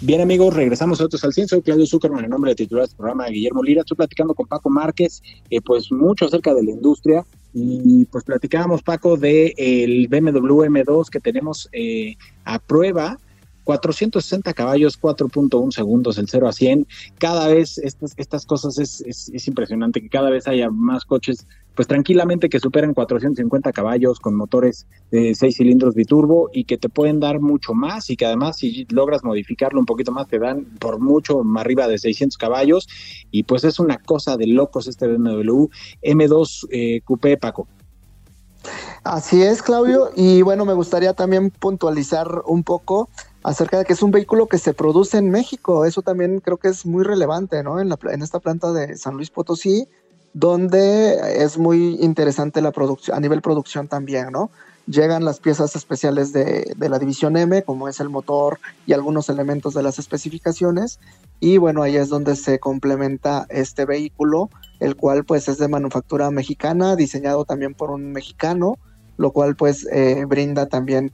Bien 0.01 0.21
amigos, 0.21 0.53
regresamos 0.53 1.01
a 1.01 1.05
otros 1.05 1.25
al 1.25 1.33
cien. 1.33 1.49
Soy 1.49 1.63
Claudio 1.63 1.87
Zuckerman 1.87 2.25
en 2.25 2.31
nombre 2.31 2.51
de 2.51 2.57
titular 2.57 2.87
del 2.87 2.97
programa 2.97 3.27
de 3.27 3.33
Guillermo 3.33 3.63
Lira. 3.63 3.81
Estoy 3.81 3.97
platicando 3.97 4.35
con 4.35 4.47
Paco 4.47 4.69
Márquez, 4.69 5.23
eh, 5.51 5.61
pues 5.61 5.91
mucho 5.93 6.27
acerca 6.27 6.53
de 6.53 6.63
la 6.63 6.71
industria 6.73 7.25
y 7.55 8.05
pues 8.07 8.25
platicábamos 8.25 8.83
Paco 8.83 9.17
de 9.17 9.55
el 9.57 10.09
BMW 10.09 10.65
M2 10.65 11.09
que 11.09 11.21
tenemos 11.21 11.69
eh, 11.73 12.17
a 12.45 12.59
prueba. 12.59 13.19
460 13.63 14.53
caballos, 14.53 15.01
4.1 15.01 15.73
segundos, 15.73 16.19
el 16.19 16.29
0 16.29 16.49
a 16.49 16.53
100. 16.53 16.87
Cada 17.19 17.49
vez 17.49 17.79
estas, 17.79 18.13
estas 18.19 18.45
cosas 18.45 18.79
es, 18.79 19.01
es, 19.01 19.49
impresionante 19.49 20.03
que 20.03 20.11
cada 20.11 20.29
vez 20.29 20.47
haya 20.47 20.69
más 20.69 21.07
coches 21.07 21.47
pues 21.75 21.89
tranquilamente 21.89 22.49
que 22.49 22.61
superan 22.61 22.95
450 22.95 23.73
caballos 23.73 24.21
con 24.21 24.35
motores 24.35 24.87
de 25.11 25.35
6 25.35 25.57
cilindros 25.57 25.95
biturbo 25.95 26.51
y 26.53 26.65
que 26.65 26.79
te 26.79 26.89
pueden 26.89 27.21
dar 27.21 27.41
mucho 27.41 27.75
más 27.75 28.11
y 28.11 28.17
que 28.17 28.27
además 28.27 28.59
si 28.59 28.87
logras 28.91 29.25
modificarlo 29.25 29.81
un 29.81 29.87
poquito 29.87 30.13
más 30.13 30.29
te 30.29 30.39
dan 30.39 30.65
por 30.79 31.01
mucho 31.01 31.43
más 31.43 31.65
arriba 31.65 31.89
de 31.89 31.99
600 31.99 32.37
caballos 32.37 32.87
y 33.31 33.45
pues 33.45 33.65
es 33.65 33.79
una 33.79 33.97
cosa 33.97 34.37
de 34.37 34.47
locos 34.47 34.87
este 34.87 35.07
BMW 35.07 35.67
M2 36.03 36.69
eh, 36.71 37.01
Coupé 37.05 37.37
Paco. 37.39 37.67
Así 39.03 39.43
es, 39.43 39.63
Claudio. 39.63 40.11
Y 40.17 40.43
bueno, 40.43 40.65
me 40.65 40.73
gustaría 40.73 41.13
también 41.13 41.51
puntualizar 41.51 42.43
un 42.47 42.65
poco 42.65 43.11
acerca 43.43 43.79
de 43.79 43.85
que 43.85 43.93
es 43.93 44.03
un 44.03 44.11
vehículo 44.11 44.47
que 44.47 44.59
se 44.59 44.73
produce 44.73 45.19
en 45.19 45.31
México. 45.31 45.85
Eso 45.85 46.01
también 46.01 46.41
creo 46.41 46.57
que 46.57 46.69
es 46.69 46.87
muy 46.87 47.05
relevante, 47.05 47.63
¿no? 47.63 47.81
En, 47.81 47.91
la, 47.91 47.99
en 48.11 48.23
esta 48.23 48.41
planta 48.41 48.73
de 48.73 48.97
San 48.97 49.15
Luis 49.17 49.31
Potosí, 49.31 49.87
donde 50.35 51.43
es 51.43 51.57
muy 51.57 51.97
interesante 52.01 52.61
la 52.61 52.73
producción, 52.73 53.17
a 53.17 53.21
nivel 53.21 53.41
producción 53.41 53.89
también, 53.89 54.33
¿no? 54.33 54.51
Llegan 54.87 55.25
las 55.25 55.41
piezas 55.41 55.75
especiales 55.77 56.33
de, 56.35 56.75
de 56.77 56.89
la 56.91 56.99
división 56.99 57.39
M, 57.39 57.63
como 57.63 57.89
es 57.89 58.01
el 58.01 58.11
motor 58.11 58.59
y 58.87 58.93
algunos 58.93 59.31
elementos 59.31 59.73
de 59.73 59.83
las 59.83 59.99
especificaciones. 59.99 60.99
Y 61.41 61.57
bueno, 61.57 61.83
ahí 61.83 61.97
es 61.97 62.11
donde 62.11 62.37
se 62.37 62.59
complementa 62.59 63.47
este 63.49 63.87
vehículo, 63.87 64.51
el 64.81 64.97
cual 64.97 65.25
pues 65.25 65.49
es 65.49 65.57
de 65.57 65.69
manufactura 65.69 66.31
mexicana, 66.31 66.97
diseñado 66.97 67.47
también 67.47 67.73
por 67.73 67.91
un 67.91 68.13
mexicano, 68.13 68.77
lo 69.17 69.31
cual 69.31 69.57
pues 69.57 69.87
eh, 69.91 70.25
brinda 70.27 70.67
también, 70.67 71.13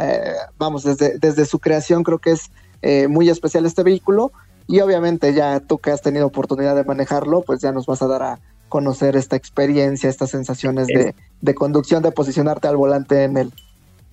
eh, 0.00 0.32
vamos, 0.58 0.82
desde, 0.82 1.18
desde 1.18 1.44
su 1.44 1.58
creación 1.58 2.02
creo 2.02 2.18
que 2.18 2.32
es 2.32 2.50
eh, 2.80 3.06
muy 3.06 3.28
especial 3.28 3.66
este 3.66 3.82
vehículo 3.82 4.32
y 4.66 4.80
obviamente 4.80 5.34
ya 5.34 5.60
tú 5.60 5.78
que 5.78 5.90
has 5.90 6.02
tenido 6.02 6.26
oportunidad 6.26 6.74
de 6.74 6.84
manejarlo, 6.84 7.42
pues 7.42 7.60
ya 7.60 7.72
nos 7.72 7.86
vas 7.86 8.02
a 8.02 8.06
dar 8.06 8.22
a 8.22 8.40
conocer 8.72 9.16
esta 9.16 9.36
experiencia, 9.36 10.08
estas 10.08 10.30
sensaciones 10.30 10.86
de, 10.86 11.14
de 11.42 11.54
conducción, 11.54 12.02
de 12.02 12.10
posicionarte 12.10 12.68
al 12.68 12.78
volante 12.78 13.24
en 13.24 13.36
él. 13.36 13.52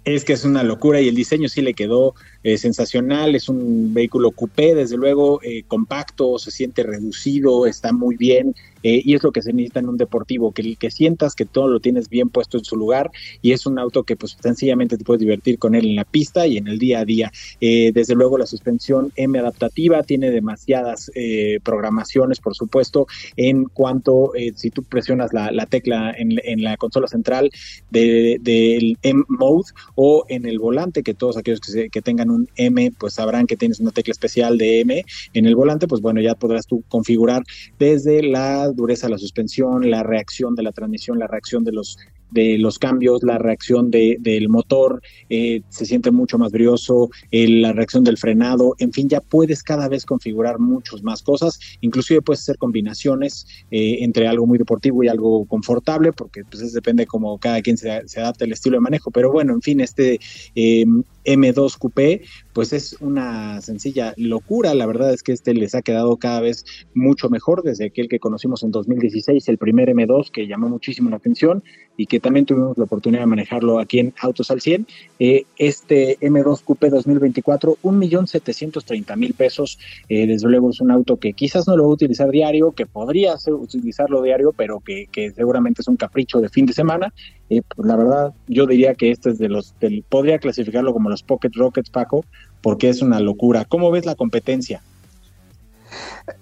Es 0.04 0.26
que 0.26 0.34
es 0.34 0.44
una 0.44 0.64
locura 0.64 1.00
y 1.00 1.08
el 1.08 1.16
diseño 1.16 1.48
sí 1.48 1.62
le 1.62 1.74
quedó 1.74 2.14
sensacional, 2.58 3.36
es 3.36 3.48
un 3.48 3.94
vehículo 3.94 4.32
coupé, 4.32 4.76
desde 4.76 4.98
luego 4.98 5.40
compacto, 5.70 6.38
se 6.40 6.52
siente 6.52 6.84
reducido, 6.84 7.68
está 7.68 7.94
muy 7.94 8.18
bien, 8.18 8.54
eh, 8.84 9.02
y 9.04 9.14
es 9.14 9.24
lo 9.24 9.32
que 9.32 9.42
se 9.42 9.54
necesita 9.54 9.80
en 9.80 9.90
un 9.90 9.98
deportivo, 9.98 10.52
que, 10.52 10.76
que 10.76 10.92
sientas 10.92 11.36
que 11.36 11.46
todo 11.46 11.68
lo 11.68 11.80
tienes 11.80 12.10
bien 12.10 12.30
puesto 12.30 12.58
en 12.58 12.64
su 12.64 12.76
lugar 12.76 13.12
y 13.42 13.52
es 13.52 13.66
un 13.66 13.80
auto 13.80 14.04
que 14.04 14.16
pues 14.16 14.38
sencillamente 14.42 14.98
te 14.98 15.04
puedes 15.04 15.20
divertir 15.20 15.60
con 15.60 15.76
él 15.76 15.86
en 15.86 15.96
la 15.96 16.06
pista 16.06 16.48
y 16.48 16.58
en 16.58 16.68
el 16.68 16.80
día 16.80 17.00
a 17.00 17.06
día. 17.06 17.32
Eh, 17.62 17.92
desde 17.94 18.16
luego 18.16 18.38
la 18.38 18.46
suspensión 18.46 19.12
M 19.16 19.38
adaptativa 19.38 20.04
tiene 20.04 20.32
demasiadas 20.32 21.12
eh, 21.16 21.60
programaciones, 21.64 22.40
por 22.40 22.56
supuesto, 22.56 23.08
en 23.36 23.66
cuanto 23.66 24.32
si 24.56 24.70
tú 24.70 24.84
presionas 24.84 25.34
la, 25.34 25.66
tecla 25.66 26.14
en, 26.18 26.64
la 26.64 26.78
consola 26.78 27.08
central 27.08 27.50
del 27.90 28.98
M 29.02 29.24
Mode 29.28 29.70
o 29.96 30.26
en 30.30 30.46
el 30.46 30.60
volante, 30.60 31.04
que 31.04 31.14
todos 31.14 31.38
aquellos 31.38 31.60
que, 31.60 31.90
que 31.90 32.02
tengan 32.02 32.30
un 32.30 32.48
M 32.56 32.92
pues 32.98 33.14
sabrán 33.14 33.48
que 33.48 33.58
tienes 33.58 33.80
una 33.80 33.92
tecla 33.92 34.12
especial 34.12 34.58
de 34.58 34.82
M 34.82 35.06
en 35.34 35.46
el 35.46 35.56
volante, 35.56 35.88
pues 35.88 36.02
bueno, 36.02 36.22
ya 36.22 36.36
podrás 36.36 36.68
tú 36.68 36.84
configurar 36.88 37.44
desde 37.78 38.24
la 38.24 38.69
dureza 38.76 39.08
de 39.08 39.12
la 39.12 39.18
suspensión, 39.18 39.90
la 39.90 40.04
reacción 40.04 40.56
de 40.56 40.64
la 40.64 40.72
transmisión, 40.72 41.20
la 41.20 41.28
reacción 41.28 41.64
de 41.64 41.72
los 41.72 41.98
de 42.32 42.58
los 42.58 42.78
cambios, 42.78 43.24
la 43.24 43.38
reacción 43.38 43.90
de, 43.92 44.18
del 44.20 44.50
motor, 44.50 45.02
eh, 45.30 45.62
se 45.70 45.86
siente 45.86 46.12
mucho 46.12 46.38
más 46.38 46.52
brioso, 46.52 47.10
la 47.32 47.74
reacción 47.74 48.04
del 48.04 48.18
frenado, 48.18 48.76
en 48.78 48.92
fin, 48.94 49.10
ya 49.10 49.22
puedes 49.22 49.64
cada 49.64 49.88
vez 49.88 50.06
configurar 50.06 50.60
muchas 50.60 51.04
más 51.04 51.22
cosas, 51.24 51.60
inclusive 51.82 52.22
puedes 52.22 52.42
hacer 52.42 52.58
combinaciones 52.58 53.48
eh, 53.72 53.98
entre 54.02 54.28
algo 54.28 54.46
muy 54.46 54.58
deportivo 54.58 55.04
y 55.04 55.08
algo 55.08 55.46
confortable, 55.46 56.14
porque 56.14 56.44
pues 56.44 56.72
depende 56.74 57.06
como 57.06 57.38
cada 57.40 57.62
quien 57.62 57.78
se, 57.78 58.08
se 58.08 58.20
adapte 58.20 58.44
al 58.44 58.52
estilo 58.52 58.78
de 58.78 58.82
manejo, 58.82 59.12
pero 59.12 59.32
bueno, 59.32 59.54
en 59.54 59.62
fin, 59.62 59.80
este 59.80 60.20
eh, 60.56 60.86
M2 61.30 61.78
Coupé, 61.78 62.22
pues 62.54 62.74
es 62.74 62.98
una 63.00 63.62
sencilla 63.62 64.14
locura, 64.18 64.74
la 64.74 64.86
verdad 64.86 65.14
es 65.14 65.24
que 65.24 65.32
este 65.32 65.54
les 65.54 65.76
ha 65.76 65.82
quedado 65.82 66.18
cada 66.18 66.42
vez 66.42 66.66
mucho 66.94 67.30
mejor 67.30 67.64
desde 67.64 67.86
aquel 67.86 68.10
que 68.10 68.20
conocimos 68.20 68.64
en 68.64 68.72
2016, 68.72 69.48
el 69.48 69.58
primer 69.58 69.90
M2 69.90 70.32
que 70.32 70.48
llamó 70.48 70.70
muchísimo 70.70 71.10
la 71.10 71.18
atención 71.18 71.64
y 72.00 72.06
que 72.06 72.22
también 72.22 72.46
tuvimos 72.46 72.78
la 72.78 72.86
oportunidad 72.86 73.24
de 73.24 73.26
manejarlo 73.26 73.78
aquí 73.78 74.00
en 74.00 74.14
Autos 74.22 74.50
al 74.52 74.62
100. 74.62 74.88
Eh, 75.20 75.44
este 75.58 76.18
M2 76.22 76.64
Coupé 76.64 76.90
2024, 76.90 77.78
1.730.000 77.84 79.34
pesos. 79.36 79.78
Eh, 80.08 80.26
desde 80.26 80.48
luego 80.48 80.70
es 80.70 80.80
un 80.80 80.92
auto 80.92 81.18
que 81.18 81.34
quizás 81.34 81.68
no 81.68 81.76
lo 81.76 81.84
va 81.84 81.90
a 81.90 81.94
utilizar 81.94 82.30
diario, 82.30 82.72
que 82.72 82.86
podría 82.86 83.36
utilizarlo 83.48 84.22
diario, 84.22 84.54
pero 84.56 84.80
que, 84.80 85.10
seguramente 85.36 85.82
es 85.82 85.90
un 85.90 85.98
capricho 85.98 86.40
de 86.40 86.48
fin 86.48 86.66
de 86.66 86.72
semana. 86.72 87.14
Eh, 87.50 87.64
pues 87.76 87.86
la 87.86 87.98
verdad, 87.98 88.34
yo 88.48 88.66
diría 88.66 88.96
que 88.96 89.12
este 89.12 89.32
es 89.32 89.38
de 89.38 89.50
los, 89.50 89.76
podría 90.08 90.40
clasificarlo 90.40 90.94
como 90.94 91.10
los 91.10 91.22
Pocket 91.22 91.52
Rockets, 91.54 91.90
Paco, 91.90 92.24
porque 92.62 92.88
es 92.88 93.02
una 93.02 93.20
locura. 93.20 93.66
¿Cómo 93.66 93.92
ves 93.92 94.06
la 94.06 94.16
competencia? 94.16 94.82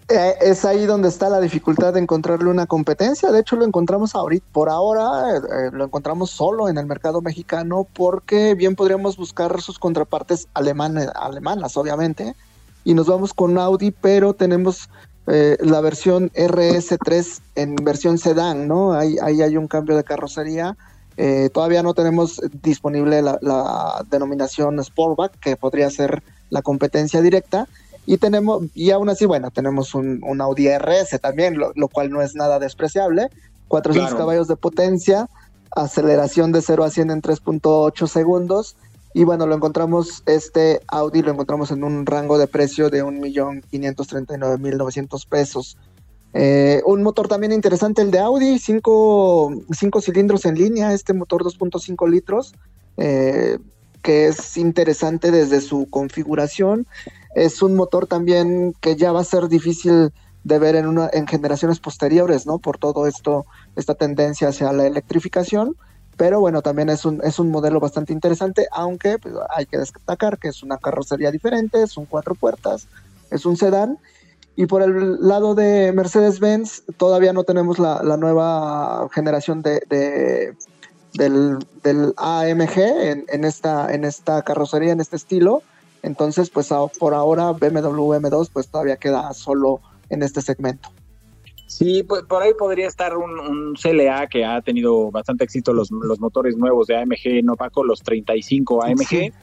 Eh, 0.09 0.35
es 0.41 0.63
ahí 0.63 0.85
donde 0.85 1.09
está 1.09 1.29
la 1.29 1.39
dificultad 1.39 1.93
de 1.93 1.99
encontrarle 1.99 2.49
una 2.49 2.65
competencia. 2.65 3.31
De 3.31 3.39
hecho, 3.39 3.55
lo 3.55 3.65
encontramos 3.65 4.15
ahorita, 4.15 4.45
por 4.51 4.69
ahora, 4.69 5.35
eh, 5.35 5.69
lo 5.71 5.85
encontramos 5.85 6.31
solo 6.31 6.69
en 6.69 6.77
el 6.77 6.85
mercado 6.85 7.21
mexicano 7.21 7.87
porque 7.93 8.55
bien 8.55 8.75
podríamos 8.75 9.17
buscar 9.17 9.61
sus 9.61 9.79
contrapartes 9.79 10.47
alemanes, 10.53 11.09
alemanas, 11.15 11.75
obviamente, 11.75 12.35
y 12.83 12.93
nos 12.93 13.07
vamos 13.07 13.33
con 13.33 13.57
Audi, 13.57 13.91
pero 13.91 14.33
tenemos 14.33 14.89
eh, 15.27 15.57
la 15.59 15.81
versión 15.81 16.31
RS3 16.31 17.41
en 17.55 17.75
versión 17.75 18.17
sedán, 18.17 18.67
¿no? 18.67 18.93
Ahí, 18.93 19.17
ahí 19.21 19.41
hay 19.41 19.57
un 19.57 19.67
cambio 19.67 19.97
de 19.97 20.03
carrocería. 20.03 20.77
todavía 21.51 21.81
no 21.81 21.93
tenemos 21.93 22.39
disponible 22.61 23.21
la, 23.23 23.39
la 23.41 24.05
denominación 24.09 24.81
Sportback, 24.81 25.39
que 25.39 25.57
podría 25.57 25.89
ser 25.89 26.21
la 26.49 26.61
competencia 26.61 27.21
directa 27.21 27.67
y 28.09 28.17
tenemos, 28.17 28.63
y 28.73 28.91
aún 28.91 29.09
así, 29.09 29.25
bueno, 29.25 29.51
tenemos 29.51 29.93
un, 29.93 30.21
Audi 30.39 30.69
RS 30.69 31.19
también, 31.19 31.57
lo, 31.57 31.89
cual 31.89 32.09
no 32.09 32.21
es 32.21 32.35
nada 32.35 32.57
despreciable. 32.57 33.27
400 33.67 34.15
caballos 34.15 34.47
de 34.47 34.55
potencia, 34.55 35.27
aceleración 35.75 36.53
de 36.53 36.61
0 36.61 36.85
a 36.85 36.89
100 36.89 37.11
en 37.11 37.21
3.8 37.21 38.07
segundos. 38.07 38.77
Y 39.13 39.25
bueno, 39.25 39.45
lo 39.45 39.55
encontramos, 39.55 40.23
este 40.25 40.79
Audi 40.87 41.21
lo 41.21 41.33
encontramos 41.33 41.69
en 41.71 41.83
un 41.83 42.05
rango 42.05 42.37
de 42.37 42.47
precio 42.47 42.89
de 42.89 43.03
1.539.900 43.03 45.27
pesos. 45.27 45.75
Eh, 46.31 46.81
un 46.85 47.03
motor 47.03 47.27
también 47.27 47.51
interesante, 47.51 48.01
el 48.01 48.11
de 48.11 48.19
Audi, 48.19 48.57
5 48.57 49.51
cilindros 49.99 50.45
en 50.45 50.55
línea, 50.55 50.93
este 50.93 51.11
motor 51.11 51.43
2.5 51.43 52.09
litros, 52.09 52.55
eh, 52.95 53.57
que 54.01 54.27
es 54.27 54.55
interesante 54.55 55.29
desde 55.29 55.59
su 55.59 55.89
configuración 55.89 56.87
es 57.37 57.61
un 57.61 57.75
motor 57.75 58.07
también 58.07 58.73
que 58.81 58.95
ya 58.95 59.11
va 59.11 59.19
a 59.19 59.23
ser 59.23 59.47
difícil 59.47 60.11
de 60.43 60.59
ver 60.59 60.75
en, 60.75 60.87
una, 60.87 61.07
en 61.13 61.27
generaciones 61.27 61.79
posteriores, 61.79 62.47
¿no? 62.47 62.57
Por 62.57 62.79
todo 62.79 63.05
esto, 63.05 63.45
esta 63.75 63.93
tendencia 63.93 64.47
hacia 64.47 64.73
la 64.73 64.87
electrificación. 64.87 65.75
Pero 66.15 66.39
bueno, 66.39 66.63
también 66.63 66.89
es 66.89 67.05
un, 67.05 67.21
es 67.23 67.37
un 67.37 67.51
modelo 67.51 67.79
bastante 67.79 68.11
interesante, 68.11 68.67
aunque 68.71 69.19
pues, 69.19 69.35
hay 69.55 69.67
que 69.67 69.77
destacar 69.77 70.39
que 70.39 70.47
es 70.47 70.63
una 70.63 70.79
carrocería 70.79 71.29
diferente, 71.29 71.85
son 71.85 72.05
cuatro 72.05 72.33
puertas, 72.33 72.87
es 73.29 73.45
un 73.45 73.55
sedán. 73.55 73.99
Y 74.55 74.65
por 74.65 74.81
el 74.81 75.19
lado 75.21 75.53
de 75.53 75.91
Mercedes-Benz, 75.93 76.85
todavía 76.97 77.33
no 77.33 77.43
tenemos 77.43 77.77
la, 77.77 78.01
nueva 78.17 79.07
generación 79.11 79.61
de, 79.61 80.55
del, 81.13 81.59
del, 81.83 82.13
AMG 82.17 82.79
en, 83.27 83.45
esta, 83.45 83.93
en 83.93 84.05
esta 84.05 84.41
carrocería, 84.41 84.93
en 84.93 85.01
este 85.01 85.17
estilo. 85.17 85.61
Entonces, 86.03 86.49
pues 86.49 86.69
por 86.99 87.13
ahora 87.13 87.51
BMW 87.51 88.13
M2 88.15 88.49
pues 88.51 88.67
todavía 88.67 88.97
queda 88.97 89.33
solo 89.33 89.81
en 90.09 90.23
este 90.23 90.41
segmento. 90.41 90.89
Sí, 91.67 92.03
pues 92.03 92.23
por 92.23 92.41
ahí 92.41 92.53
podría 92.57 92.87
estar 92.87 93.17
un, 93.17 93.75
CLA 93.75 94.27
que 94.27 94.45
ha 94.45 94.61
tenido 94.61 95.11
bastante 95.11 95.43
éxito 95.43 95.73
los, 95.73 95.91
los 95.91 96.19
motores 96.19 96.55
nuevos 96.55 96.87
de 96.87 96.95
AMG, 96.95 97.43
no 97.43 97.55
Paco, 97.55 97.83
los 97.83 98.01
35 98.01 98.83
AMG 98.83 99.33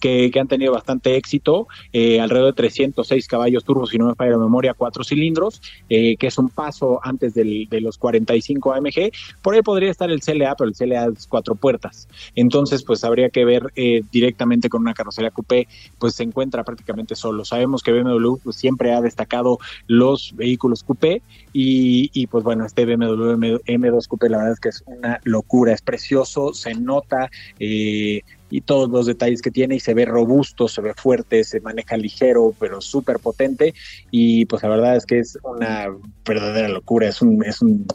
que, 0.00 0.30
han 0.40 0.48
tenido 0.48 0.72
bastante 0.72 1.16
éxito, 1.16 1.68
eh, 1.92 2.20
alrededor 2.20 2.52
de 2.52 2.56
306 2.56 3.26
caballos 3.28 3.64
turbos, 3.64 3.90
si 3.90 3.98
no 3.98 4.06
me 4.06 4.14
falla 4.14 4.32
la 4.32 4.38
memoria, 4.38 4.74
cuatro 4.74 5.04
cilindros, 5.04 5.60
eh, 5.88 6.16
que 6.16 6.28
es 6.28 6.38
un 6.38 6.48
paso 6.48 7.00
antes 7.02 7.34
del, 7.34 7.68
de 7.68 7.80
los 7.80 7.98
45 7.98 8.72
AMG. 8.72 9.12
Por 9.42 9.54
ahí 9.54 9.62
podría 9.62 9.90
estar 9.90 10.10
el 10.10 10.20
CLA, 10.20 10.54
pero 10.56 10.70
el 10.70 10.76
CLA 10.76 11.06
es 11.06 11.26
cuatro 11.26 11.54
puertas. 11.54 12.08
Entonces, 12.34 12.82
pues 12.82 13.04
habría 13.04 13.30
que 13.30 13.44
ver 13.44 13.72
eh, 13.76 14.02
directamente 14.10 14.68
con 14.68 14.82
una 14.82 14.94
carrocería 14.94 15.30
coupé, 15.30 15.68
pues 15.98 16.14
se 16.14 16.22
encuentra 16.22 16.64
prácticamente 16.64 17.14
solo. 17.14 17.44
Sabemos 17.44 17.82
que 17.82 17.92
BMW 17.92 18.36
pues, 18.42 18.56
siempre 18.56 18.92
ha 18.92 19.00
destacado 19.00 19.58
los 19.86 20.34
vehículos 20.36 20.82
coupé 20.82 21.22
y, 21.52 22.10
y 22.12 22.26
pues 22.26 22.44
bueno, 22.44 22.64
este 22.64 22.84
BMW 22.84 23.58
M2 23.66 24.08
Coupé 24.08 24.28
la 24.28 24.38
verdad 24.38 24.52
es 24.52 24.60
que 24.60 24.68
es 24.68 24.82
una 24.86 25.20
locura, 25.24 25.72
es 25.72 25.82
precioso, 25.82 26.54
se 26.54 26.74
nota 26.74 27.30
y 28.50 28.60
todos 28.60 28.90
los 28.90 29.06
detalles 29.06 29.42
que 29.42 29.50
tiene 29.50 29.76
y 29.76 29.80
se 29.80 29.94
ve 29.94 30.04
robusto, 30.04 30.68
se 30.68 30.80
ve 30.80 30.94
fuerte, 30.94 31.44
se 31.44 31.60
maneja 31.60 31.96
ligero, 31.96 32.54
pero 32.58 32.80
súper 32.80 33.18
potente 33.18 33.74
y 34.10 34.44
pues 34.46 34.62
la 34.62 34.68
verdad 34.68 34.96
es 34.96 35.06
que 35.06 35.20
es 35.20 35.38
una 35.42 35.88
verdadera 36.26 36.68
locura, 36.68 37.08
es 37.08 37.22
un, 37.22 37.44
es 37.44 37.62
un 37.62 37.86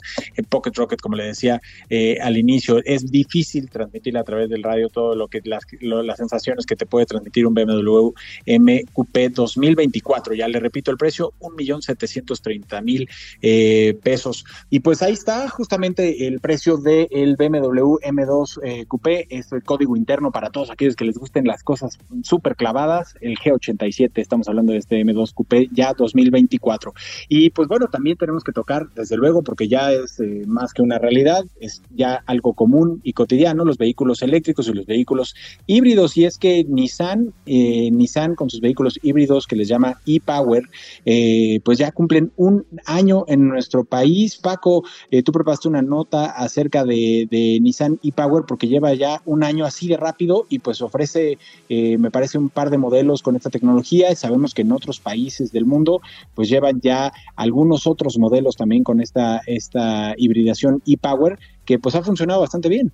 Pocket 0.49 0.71
Rocket, 0.75 1.01
como 1.01 1.15
le 1.15 1.25
decía 1.25 1.61
eh, 1.89 2.17
al 2.21 2.37
inicio, 2.37 2.81
es 2.85 3.11
difícil 3.11 3.69
transmitir 3.69 4.17
a 4.17 4.23
través 4.23 4.49
del 4.49 4.63
radio 4.63 4.89
todo 4.89 5.15
lo 5.15 5.27
que 5.27 5.41
las, 5.43 5.63
las 5.81 6.17
sensaciones 6.17 6.65
que 6.65 6.75
te 6.75 6.85
puede 6.85 7.05
transmitir 7.05 7.45
un 7.45 7.53
BMW 7.53 8.11
MQP 8.45 9.33
2024, 9.33 10.33
ya 10.33 10.47
le 10.47 10.59
repito 10.59 10.91
el 10.91 10.97
precio, 10.97 11.33
un 11.39 11.55
millón 11.55 11.81
setecientos 11.81 12.41
treinta 12.41 12.81
mil 12.81 13.09
eh, 13.41 13.97
pesos. 14.03 14.45
Y 14.69 14.79
pues 14.79 15.01
ahí 15.01 15.13
está 15.13 15.49
justamente 15.49 16.27
el 16.27 16.39
precio 16.39 16.77
del 16.77 17.35
BMW 17.35 17.97
M2 18.01 18.59
eh, 18.63 19.27
es 19.29 19.51
el 19.51 19.63
código 19.63 19.95
interno 19.95 20.31
para 20.31 20.44
todos 20.49 20.71
aquellos 20.71 20.95
que 20.95 21.05
les 21.05 21.17
gusten 21.17 21.45
las 21.45 21.63
cosas 21.63 21.97
súper 22.23 22.55
clavadas, 22.55 23.15
el 23.21 23.37
G87, 23.37 24.11
estamos 24.15 24.47
hablando 24.47 24.73
de 24.73 24.79
este 24.79 25.01
M2 25.01 25.33
Coupé 25.33 25.69
ya 25.71 25.93
2024. 25.93 26.93
Y 27.29 27.49
pues 27.49 27.67
bueno, 27.67 27.87
también 27.87 28.17
tenemos 28.17 28.43
que 28.43 28.51
tocar, 28.51 28.87
desde 28.95 29.17
luego, 29.17 29.43
porque 29.43 29.67
ya 29.67 29.91
es 29.91 30.19
eh, 30.19 30.43
más 30.47 30.73
que 30.73 30.81
una 30.81 30.97
realidad, 30.97 31.43
es 31.59 31.81
ya 31.95 32.23
algo 32.25 32.53
común 32.53 33.01
y 33.03 33.13
cotidiano, 33.13 33.65
los 33.65 33.77
vehículos 33.77 34.21
eléctricos 34.21 34.67
y 34.67 34.73
los 34.73 34.85
vehículos 34.85 35.35
híbridos. 35.65 36.17
Y 36.17 36.25
es 36.25 36.37
que 36.37 36.63
Nissan, 36.63 37.33
eh, 37.45 37.89
Nissan 37.91 38.35
con 38.35 38.49
sus 38.49 38.61
vehículos 38.61 38.99
híbridos 39.01 39.47
que 39.47 39.55
les 39.55 39.67
llama 39.67 39.99
e-Power, 40.05 40.63
eh, 41.05 41.59
pues 41.63 41.77
ya 41.77 41.91
cumplen 41.91 42.31
un 42.35 42.65
año 42.85 43.25
en 43.27 43.47
nuestro 43.47 43.83
país. 43.83 44.37
Paco, 44.37 44.83
tú 45.23 45.31
preparaste 45.31 45.67
una 45.67 45.81
nota 45.81 46.25
acerca 46.25 46.83
de, 46.83 47.27
de 47.29 47.59
Nissan 47.61 47.99
e-Power 48.03 48.43
porque 48.47 48.67
lleva 48.67 48.93
ya 48.93 49.21
un 49.25 49.43
año 49.43 49.65
así 49.65 49.87
de 49.87 49.97
rápido 49.97 50.34
y 50.49 50.59
pues 50.59 50.81
ofrece, 50.81 51.37
me 51.69 52.11
parece, 52.11 52.37
un 52.37 52.49
par 52.49 52.69
de 52.69 52.77
modelos 52.77 53.21
con 53.21 53.35
esta 53.35 53.49
tecnología. 53.49 54.15
Sabemos 54.15 54.53
que 54.53 54.63
en 54.63 54.71
otros 54.71 54.99
países 54.99 55.51
del 55.51 55.65
mundo 55.65 56.01
pues 56.33 56.49
llevan 56.49 56.81
ya 56.81 57.13
algunos 57.35 57.87
otros 57.87 58.17
modelos 58.17 58.55
también 58.55 58.83
con 58.83 59.01
esta, 59.01 59.41
esta 59.45 60.13
hibridación 60.17 60.81
e-Power 60.85 61.39
que 61.65 61.79
pues 61.79 61.95
ha 61.95 62.03
funcionado 62.03 62.41
bastante 62.41 62.69
bien. 62.69 62.91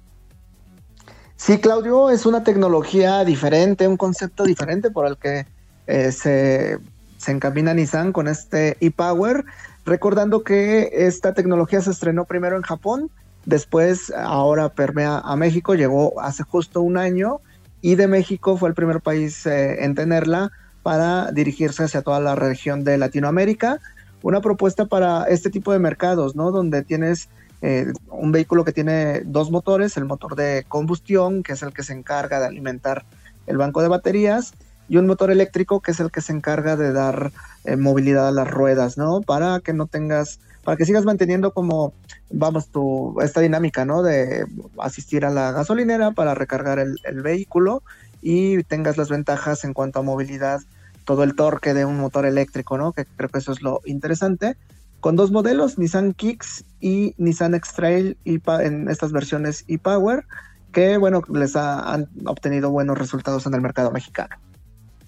Sí, 1.36 1.58
Claudio, 1.58 2.12
es 2.12 2.28
una 2.28 2.44
tecnología 2.44 3.26
diferente, 3.26 3.88
un 3.88 3.98
concepto 3.98 4.44
diferente 4.44 4.92
por 4.92 5.08
el 5.08 5.18
que 5.18 5.48
eh, 5.88 6.12
se, 6.12 6.78
se 7.18 7.32
encamina 7.32 7.74
Nissan 7.74 8.14
con 8.14 8.28
este 8.28 8.78
e-Power, 8.80 9.44
recordando 9.84 10.44
que 10.44 10.90
esta 10.94 11.34
tecnología 11.34 11.82
se 11.82 11.90
estrenó 11.90 12.26
primero 12.26 12.58
en 12.58 12.62
Japón, 12.62 13.10
después 13.46 14.12
ahora 14.16 14.70
permea 14.70 15.20
a 15.20 15.36
México, 15.36 15.76
llegó 15.76 16.20
hace 16.22 16.44
justo 16.44 16.82
un 16.82 16.98
año 16.98 17.40
y 17.82 17.96
de 17.96 18.08
México 18.08 18.58
fue 18.58 18.70
el 18.70 18.76
primer 18.76 19.02
país 19.02 19.46
eh, 19.46 19.84
en 19.84 19.96
tenerla 19.96 20.52
para 20.84 21.32
dirigirse 21.32 21.84
hacia 21.84 22.02
toda 22.02 22.20
la 22.20 22.36
región 22.36 22.84
de 22.84 22.98
Latinoamérica. 22.98 23.80
Una 24.22 24.42
propuesta 24.42 24.86
para 24.86 25.26
este 25.26 25.50
tipo 25.50 25.74
de 25.74 25.80
mercados, 25.80 26.36
¿no? 26.36 26.52
Donde 26.52 26.84
tienes 26.84 27.30
eh, 27.62 27.92
un 28.10 28.32
vehículo 28.32 28.66
que 28.66 28.72
tiene 28.72 29.22
dos 29.26 29.52
motores, 29.52 29.98
el 29.98 30.06
motor 30.06 30.36
de 30.36 30.66
combustión, 30.68 31.44
que 31.44 31.54
es 31.54 31.62
el 31.64 31.74
que 31.74 31.84
se 31.84 31.94
encarga 31.94 32.40
de 32.40 32.48
alimentar 32.48 33.06
el 33.48 33.58
banco 33.58 33.82
de 33.82 33.88
baterías, 33.88 34.54
y 34.90 34.98
un 34.98 35.08
motor 35.08 35.32
eléctrico, 35.32 35.80
que 35.80 35.92
es 35.92 36.00
el 36.00 36.12
que 36.12 36.22
se 36.22 36.34
encarga 36.34 36.76
de 36.76 36.92
dar 36.92 37.32
eh, 37.64 37.78
movilidad 37.78 38.28
a 38.28 38.32
las 38.32 38.50
ruedas, 38.50 38.98
¿no? 38.98 39.22
Para 39.22 39.60
que 39.60 39.74
no 39.74 39.88
tengas, 39.88 40.40
para 40.64 40.78
que 40.78 40.86
sigas 40.86 41.06
manteniendo 41.06 41.52
como, 41.52 41.94
vamos, 42.30 42.68
tu, 42.68 43.20
esta 43.22 43.42
dinámica, 43.42 43.86
¿no? 43.86 44.04
De 44.04 44.46
asistir 44.80 45.26
a 45.26 45.30
la 45.30 45.52
gasolinera 45.52 46.12
para 46.12 46.36
recargar 46.36 46.80
el, 46.80 47.22
vehículo 47.22 47.84
y 48.22 48.64
tengas 48.64 48.98
las 48.98 49.10
ventajas 49.10 49.64
en 49.64 49.74
cuanto 49.74 50.00
a 50.00 50.04
movilidad, 50.04 50.62
todo 51.06 51.24
el 51.24 51.36
torque 51.36 51.74
de 51.74 51.86
un 51.86 51.98
motor 51.98 52.26
eléctrico, 52.26 52.78
¿no? 52.78 52.94
Que 52.94 53.06
creo 53.06 53.30
que 53.30 53.40
eso 53.40 53.52
es 53.52 53.62
lo 53.62 53.82
interesante. 53.86 54.56
Con 55.00 55.16
dos 55.16 55.32
modelos, 55.32 55.80
Nissan 55.80 56.14
Kicks 56.14 56.64
y 56.80 57.16
Nissan 57.18 57.56
X-Trail 57.56 58.18
en 58.24 58.88
estas 58.88 59.12
versiones 59.12 59.66
e-Power, 59.68 60.26
que 60.72 60.98
bueno, 60.98 61.24
les 61.34 61.56
han 61.56 62.08
obtenido 62.26 62.70
buenos 62.70 63.00
resultados 63.00 63.48
en 63.48 63.56
el 63.56 63.62
mercado 63.62 63.92
mexicano. 63.92 64.36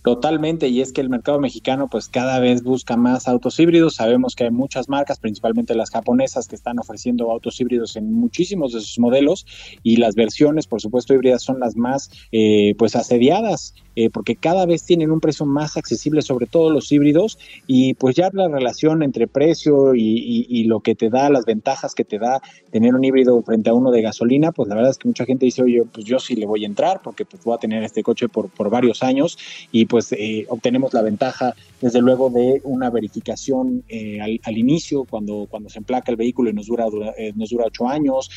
Totalmente, 0.03 0.67
y 0.67 0.81
es 0.81 0.91
que 0.91 0.99
el 0.99 1.09
mercado 1.09 1.39
mexicano 1.39 1.87
pues 1.89 2.09
cada 2.09 2.39
vez 2.39 2.61
busca 2.61 2.97
más 2.97 3.29
autos 3.29 3.57
híbridos. 3.57 3.95
Sabemos 3.95 4.35
que 4.35 4.43
hay 4.43 4.51
muchas 4.51 4.89
marcas, 4.89 5.17
principalmente 5.17 5.75
las 5.75 5.91
japonesas, 5.91 6.49
que 6.49 6.57
están 6.57 6.77
ofreciendo 6.77 7.31
autos 7.31 7.61
híbridos 7.61 7.95
en 7.95 8.11
muchísimos 8.11 8.73
de 8.73 8.81
sus 8.81 8.99
modelos 8.99 9.45
y 9.81 9.95
las 9.95 10.15
versiones, 10.15 10.67
por 10.67 10.81
supuesto, 10.81 11.13
híbridas 11.13 11.41
son 11.41 11.61
las 11.61 11.77
más 11.77 12.09
eh, 12.33 12.75
pues 12.77 12.97
asediadas 12.97 13.73
eh, 13.95 14.09
porque 14.09 14.35
cada 14.35 14.65
vez 14.65 14.83
tienen 14.83 15.11
un 15.11 15.19
precio 15.19 15.45
más 15.45 15.77
accesible, 15.77 16.21
sobre 16.21 16.47
todo 16.47 16.71
los 16.71 16.91
híbridos, 16.91 17.37
y 17.67 17.93
pues 17.93 18.15
ya 18.15 18.29
la 18.33 18.47
relación 18.47 19.03
entre 19.03 19.27
precio 19.27 19.93
y, 19.93 20.63
lo 20.63 20.79
que 20.79 20.95
te 20.95 21.09
da, 21.09 21.29
las 21.29 21.45
ventajas 21.45 21.93
que 21.93 22.05
te 22.05 22.17
da 22.17 22.41
tener 22.71 22.95
un 22.95 23.03
híbrido 23.03 23.41
frente 23.43 23.69
a 23.69 23.73
uno 23.73 23.91
de 23.91 24.01
gasolina, 24.01 24.51
pues 24.51 24.69
la 24.69 24.75
verdad 24.75 24.91
es 24.91 24.97
que 24.97 25.07
mucha 25.07 25.25
gente 25.25 25.45
dice, 25.45 25.61
oye, 25.61 25.83
pues 25.91 26.05
yo 26.05 26.19
sí 26.19 26.35
le 26.35 26.45
voy 26.45 26.63
a 26.63 26.67
entrar 26.67 27.01
porque 27.03 27.25
pues 27.25 27.43
voy 27.43 27.53
a 27.53 27.57
tener 27.57 27.83
este 27.83 28.01
coche 28.01 28.29
por, 28.29 28.49
por 28.49 28.69
varios 28.69 29.03
años 29.03 29.37
y 29.71 29.85
pues 29.93 30.11
eh, 30.13 30.47
obtenemos 30.49 30.91
la 30.95 31.03
ventaja 31.03 31.53
desde 31.79 32.01
luego 32.01 32.31
de 32.31 32.61
una 32.63 32.89
verificación 32.89 33.83
eh, 33.87 34.19
al, 34.19 34.57
inicio, 34.57 35.03
cuando, 35.03 35.45
cuando 35.47 35.69
se 35.69 35.77
emplaca 35.77 36.09
el 36.09 36.17
vehículo 36.17 36.49
y 36.49 36.53
nos 36.53 36.65
dura, 36.65 36.87
nos 37.35 37.51
dura 37.51 37.65
ocho 37.67 37.87
años, 37.87 38.31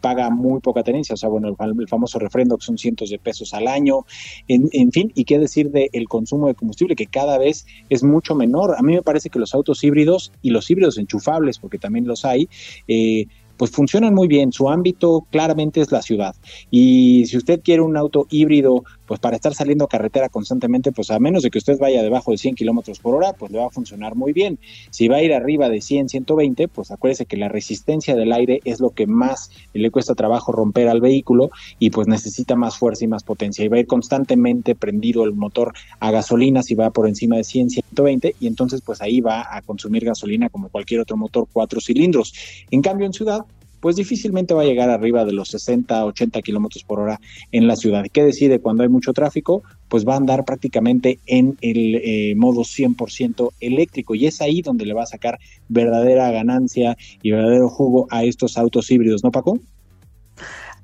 paga 0.00 0.30
muy 0.30 0.60
poca 0.60 0.82
tenencia, 0.82 1.12
o 1.12 1.16
sea, 1.18 1.28
bueno, 1.28 1.48
el, 1.48 1.88
famoso 1.88 2.18
refrendo 2.18 2.56
que 2.56 2.64
son 2.64 2.78
cientos 2.78 3.10
de 3.10 3.18
pesos 3.18 3.52
al 3.52 3.68
año, 3.68 4.06
en, 4.48 4.70
en 4.72 4.90
fin, 4.90 5.12
y 5.14 5.24
qué 5.24 5.38
decir 5.38 5.70
del 5.70 6.08
consumo 6.08 6.46
de 6.46 6.54
combustible, 6.54 6.96
que 6.96 7.06
cada 7.06 7.36
vez 7.36 7.66
es 7.90 8.02
mucho 8.02 8.34
menor. 8.34 8.74
A 8.78 8.82
mí 8.82 8.94
me 8.94 9.02
parece 9.02 9.28
que 9.28 9.38
los 9.38 9.54
autos 9.54 9.84
híbridos 9.84 10.32
y 10.40 10.48
los 10.48 10.70
híbridos 10.70 10.96
enchufables, 10.96 11.58
porque 11.58 11.76
también 11.76 12.06
los 12.06 12.24
hay, 12.24 12.48
eh, 12.88 13.26
pues 13.62 13.70
funcionan 13.70 14.12
muy 14.12 14.26
bien. 14.26 14.50
Su 14.52 14.68
ámbito 14.68 15.26
claramente 15.30 15.80
es 15.80 15.92
la 15.92 16.02
ciudad. 16.02 16.34
Y 16.70 17.26
si 17.26 17.36
usted 17.36 17.60
quiere 17.62 17.82
un 17.82 17.96
auto 17.96 18.26
híbrido, 18.28 18.82
pues 19.12 19.20
para 19.20 19.36
estar 19.36 19.52
saliendo 19.52 19.84
a 19.84 19.88
carretera 19.88 20.30
constantemente, 20.30 20.90
pues 20.90 21.10
a 21.10 21.18
menos 21.18 21.42
de 21.42 21.50
que 21.50 21.58
usted 21.58 21.78
vaya 21.78 22.02
debajo 22.02 22.30
de 22.30 22.38
100 22.38 22.54
kilómetros 22.54 22.98
por 22.98 23.14
hora, 23.14 23.34
pues 23.34 23.52
le 23.52 23.58
va 23.58 23.66
a 23.66 23.68
funcionar 23.68 24.14
muy 24.14 24.32
bien. 24.32 24.58
Si 24.88 25.06
va 25.06 25.16
a 25.16 25.22
ir 25.22 25.34
arriba 25.34 25.68
de 25.68 25.82
100, 25.82 26.08
120, 26.08 26.66
pues 26.68 26.90
acuérdese 26.90 27.26
que 27.26 27.36
la 27.36 27.50
resistencia 27.50 28.16
del 28.16 28.32
aire 28.32 28.62
es 28.64 28.80
lo 28.80 28.88
que 28.88 29.06
más 29.06 29.50
le 29.74 29.90
cuesta 29.90 30.14
trabajo 30.14 30.50
romper 30.50 30.88
al 30.88 31.02
vehículo 31.02 31.50
y 31.78 31.90
pues 31.90 32.08
necesita 32.08 32.56
más 32.56 32.78
fuerza 32.78 33.04
y 33.04 33.08
más 33.08 33.22
potencia. 33.22 33.62
Y 33.62 33.68
va 33.68 33.76
a 33.76 33.80
ir 33.80 33.86
constantemente 33.86 34.74
prendido 34.74 35.24
el 35.24 35.34
motor 35.34 35.74
a 36.00 36.10
gasolina 36.10 36.62
si 36.62 36.74
va 36.74 36.88
por 36.88 37.06
encima 37.06 37.36
de 37.36 37.44
100, 37.44 37.68
120, 37.68 38.36
y 38.40 38.46
entonces 38.46 38.80
pues 38.80 39.02
ahí 39.02 39.20
va 39.20 39.46
a 39.54 39.60
consumir 39.60 40.06
gasolina 40.06 40.48
como 40.48 40.70
cualquier 40.70 41.00
otro 41.00 41.18
motor 41.18 41.46
cuatro 41.52 41.82
cilindros. 41.82 42.32
En 42.70 42.80
cambio, 42.80 43.04
en 43.04 43.12
ciudad, 43.12 43.44
pues 43.82 43.96
difícilmente 43.96 44.54
va 44.54 44.62
a 44.62 44.64
llegar 44.64 44.90
arriba 44.90 45.24
de 45.24 45.32
los 45.32 45.48
60, 45.48 46.06
80 46.06 46.40
kilómetros 46.40 46.84
por 46.84 47.00
hora 47.00 47.20
en 47.50 47.66
la 47.66 47.74
ciudad. 47.74 48.04
¿Qué 48.12 48.22
decide 48.22 48.60
cuando 48.60 48.84
hay 48.84 48.88
mucho 48.88 49.12
tráfico? 49.12 49.64
Pues 49.88 50.06
va 50.06 50.14
a 50.14 50.18
andar 50.18 50.44
prácticamente 50.44 51.18
en 51.26 51.58
el 51.62 51.96
eh, 51.96 52.34
modo 52.36 52.60
100% 52.60 53.50
eléctrico 53.58 54.14
y 54.14 54.26
es 54.26 54.40
ahí 54.40 54.62
donde 54.62 54.86
le 54.86 54.94
va 54.94 55.02
a 55.02 55.06
sacar 55.06 55.40
verdadera 55.68 56.30
ganancia 56.30 56.96
y 57.22 57.32
verdadero 57.32 57.68
jugo 57.68 58.06
a 58.10 58.22
estos 58.22 58.56
autos 58.56 58.88
híbridos, 58.88 59.24
¿no, 59.24 59.32
Paco? 59.32 59.58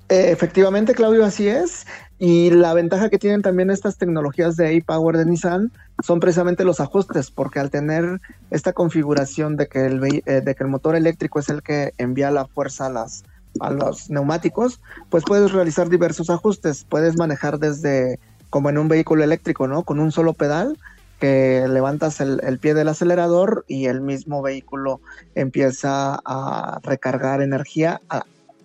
Eh, 0.09 0.31
efectivamente, 0.33 0.93
Claudio, 0.93 1.25
así 1.25 1.47
es. 1.47 1.87
Y 2.19 2.51
la 2.51 2.75
ventaja 2.75 3.11
que 3.11 3.19
tienen 3.19 3.43
también 3.43 3.71
estas 3.71 3.97
tecnologías 3.97 4.57
de 4.57 4.75
e-Power 4.75 5.17
de 5.17 5.25
Nissan 5.25 5.71
son 6.03 6.19
precisamente 6.19 6.65
los 6.65 6.81
ajustes, 6.81 7.31
porque 7.31 7.61
al 7.61 7.71
tener 7.71 8.21
esta 8.51 8.73
configuración 8.73 9.57
de 9.57 9.69
que 9.69 9.87
el, 9.87 10.03
eh, 10.05 10.41
de 10.41 10.55
que 10.55 10.65
el 10.65 10.69
motor 10.69 10.97
eléctrico 10.97 11.39
es 11.39 11.49
el 11.49 11.63
que 11.63 11.95
envía 11.97 12.33
la 12.33 12.47
fuerza 12.47 12.87
a, 12.87 12.91
las, 12.91 13.25
a 13.61 13.71
los 13.71 14.11
neumáticos, 14.11 14.81
pues 15.11 15.23
puedes 15.25 15.53
realizar 15.53 15.89
diversos 15.89 16.29
ajustes. 16.29 16.85
Puedes 16.89 17.17
manejar 17.17 17.61
desde, 17.61 18.19
como 18.51 18.69
en 18.69 18.79
un 18.79 18.89
vehículo 18.89 19.23
eléctrico, 19.23 19.69
¿no? 19.69 19.85
Con 19.85 20.01
un 20.01 20.11
solo 20.11 20.33
pedal, 20.33 20.77
que 21.21 21.67
levantas 21.69 22.21
el, 22.21 22.41
el 22.43 22.59
pie 22.59 22.75
del 22.75 22.89
acelerador 22.89 23.65
y 23.69 23.87
el 23.87 24.01
mismo 24.01 24.43
vehículo 24.43 25.01
empieza 25.37 26.21
a 26.25 26.81
recargar 26.83 27.43
energía 27.43 28.01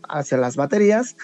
hacia 0.08 0.38
las 0.38 0.56
baterías 0.56 1.16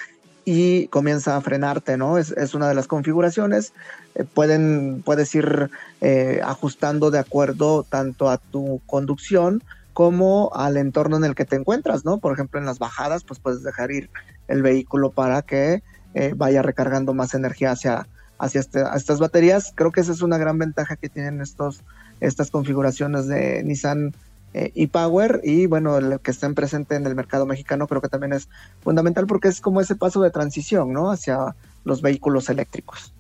y 0.52 0.88
comienza 0.88 1.38
a 1.38 1.42
frenarte, 1.42 1.96
¿no? 1.96 2.18
Es, 2.18 2.56
una 2.56 2.68
de 2.68 2.74
las 2.74 2.88
configuraciones. 2.88 3.72
Eh, 4.16 4.24
pueden, 4.24 5.04
puedes 5.06 5.36
ir 5.36 5.70
eh, 6.02 6.42
ajustando 6.44 7.12
de 7.12 7.20
acuerdo 7.20 7.84
tanto 7.84 8.32
a 8.32 8.40
tu 8.40 8.82
conducción 8.88 9.64
como 9.94 10.50
al 10.56 10.78
entorno 10.78 11.18
en 11.18 11.24
el 11.24 11.36
que 11.36 11.46
te 11.46 11.56
encuentras, 11.56 12.04
¿no? 12.04 12.18
Por 12.18 12.34
ejemplo, 12.34 12.60
en 12.60 12.66
las 12.66 12.80
bajadas, 12.80 13.24
pues 13.24 13.40
puedes 13.40 13.62
dejar 13.62 13.92
ir 13.92 14.10
el 14.48 14.64
vehículo 14.64 15.12
para 15.12 15.44
que 15.44 15.84
eh, 16.16 16.34
vaya 16.36 16.64
recargando 16.64 17.14
más 17.14 17.36
energía 17.36 17.70
hacia, 17.70 18.08
hacia 18.40 18.62
este, 18.62 18.82
estas 18.96 19.20
baterías. 19.20 19.72
Creo 19.76 19.92
que 19.92 20.02
esa 20.02 20.14
es 20.14 20.24
una 20.24 20.40
gran 20.40 20.58
ventaja 20.58 20.96
que 20.96 21.10
tienen 21.10 21.42
estos, 21.42 21.84
estas 22.22 22.50
configuraciones 22.50 23.28
de 23.28 23.62
Nissan 23.64 24.16
eh, 24.54 24.72
y 24.74 24.88
Power 24.88 25.42
y 25.44 25.68
bueno, 25.68 25.98
el 25.98 26.20
que 26.22 26.32
estén 26.32 26.56
presente 26.56 26.96
en 26.96 27.06
el 27.06 27.16
mercado 27.16 27.46
mexicano 27.46 27.88
creo 27.88 28.02
que 28.02 28.10
también 28.10 28.34
es 28.34 28.50
fundamental 28.82 29.28
porque 29.28 29.48
es 29.48 29.62
como 29.62 29.82
ese 29.82 29.96
paso 29.96 30.22
de 30.22 30.32
transición, 30.32 30.92
¿no? 30.92 31.12
Hacia 31.12 31.56
los 31.84 32.02
vehículos 32.02 32.50
eléctricos. 32.50 33.14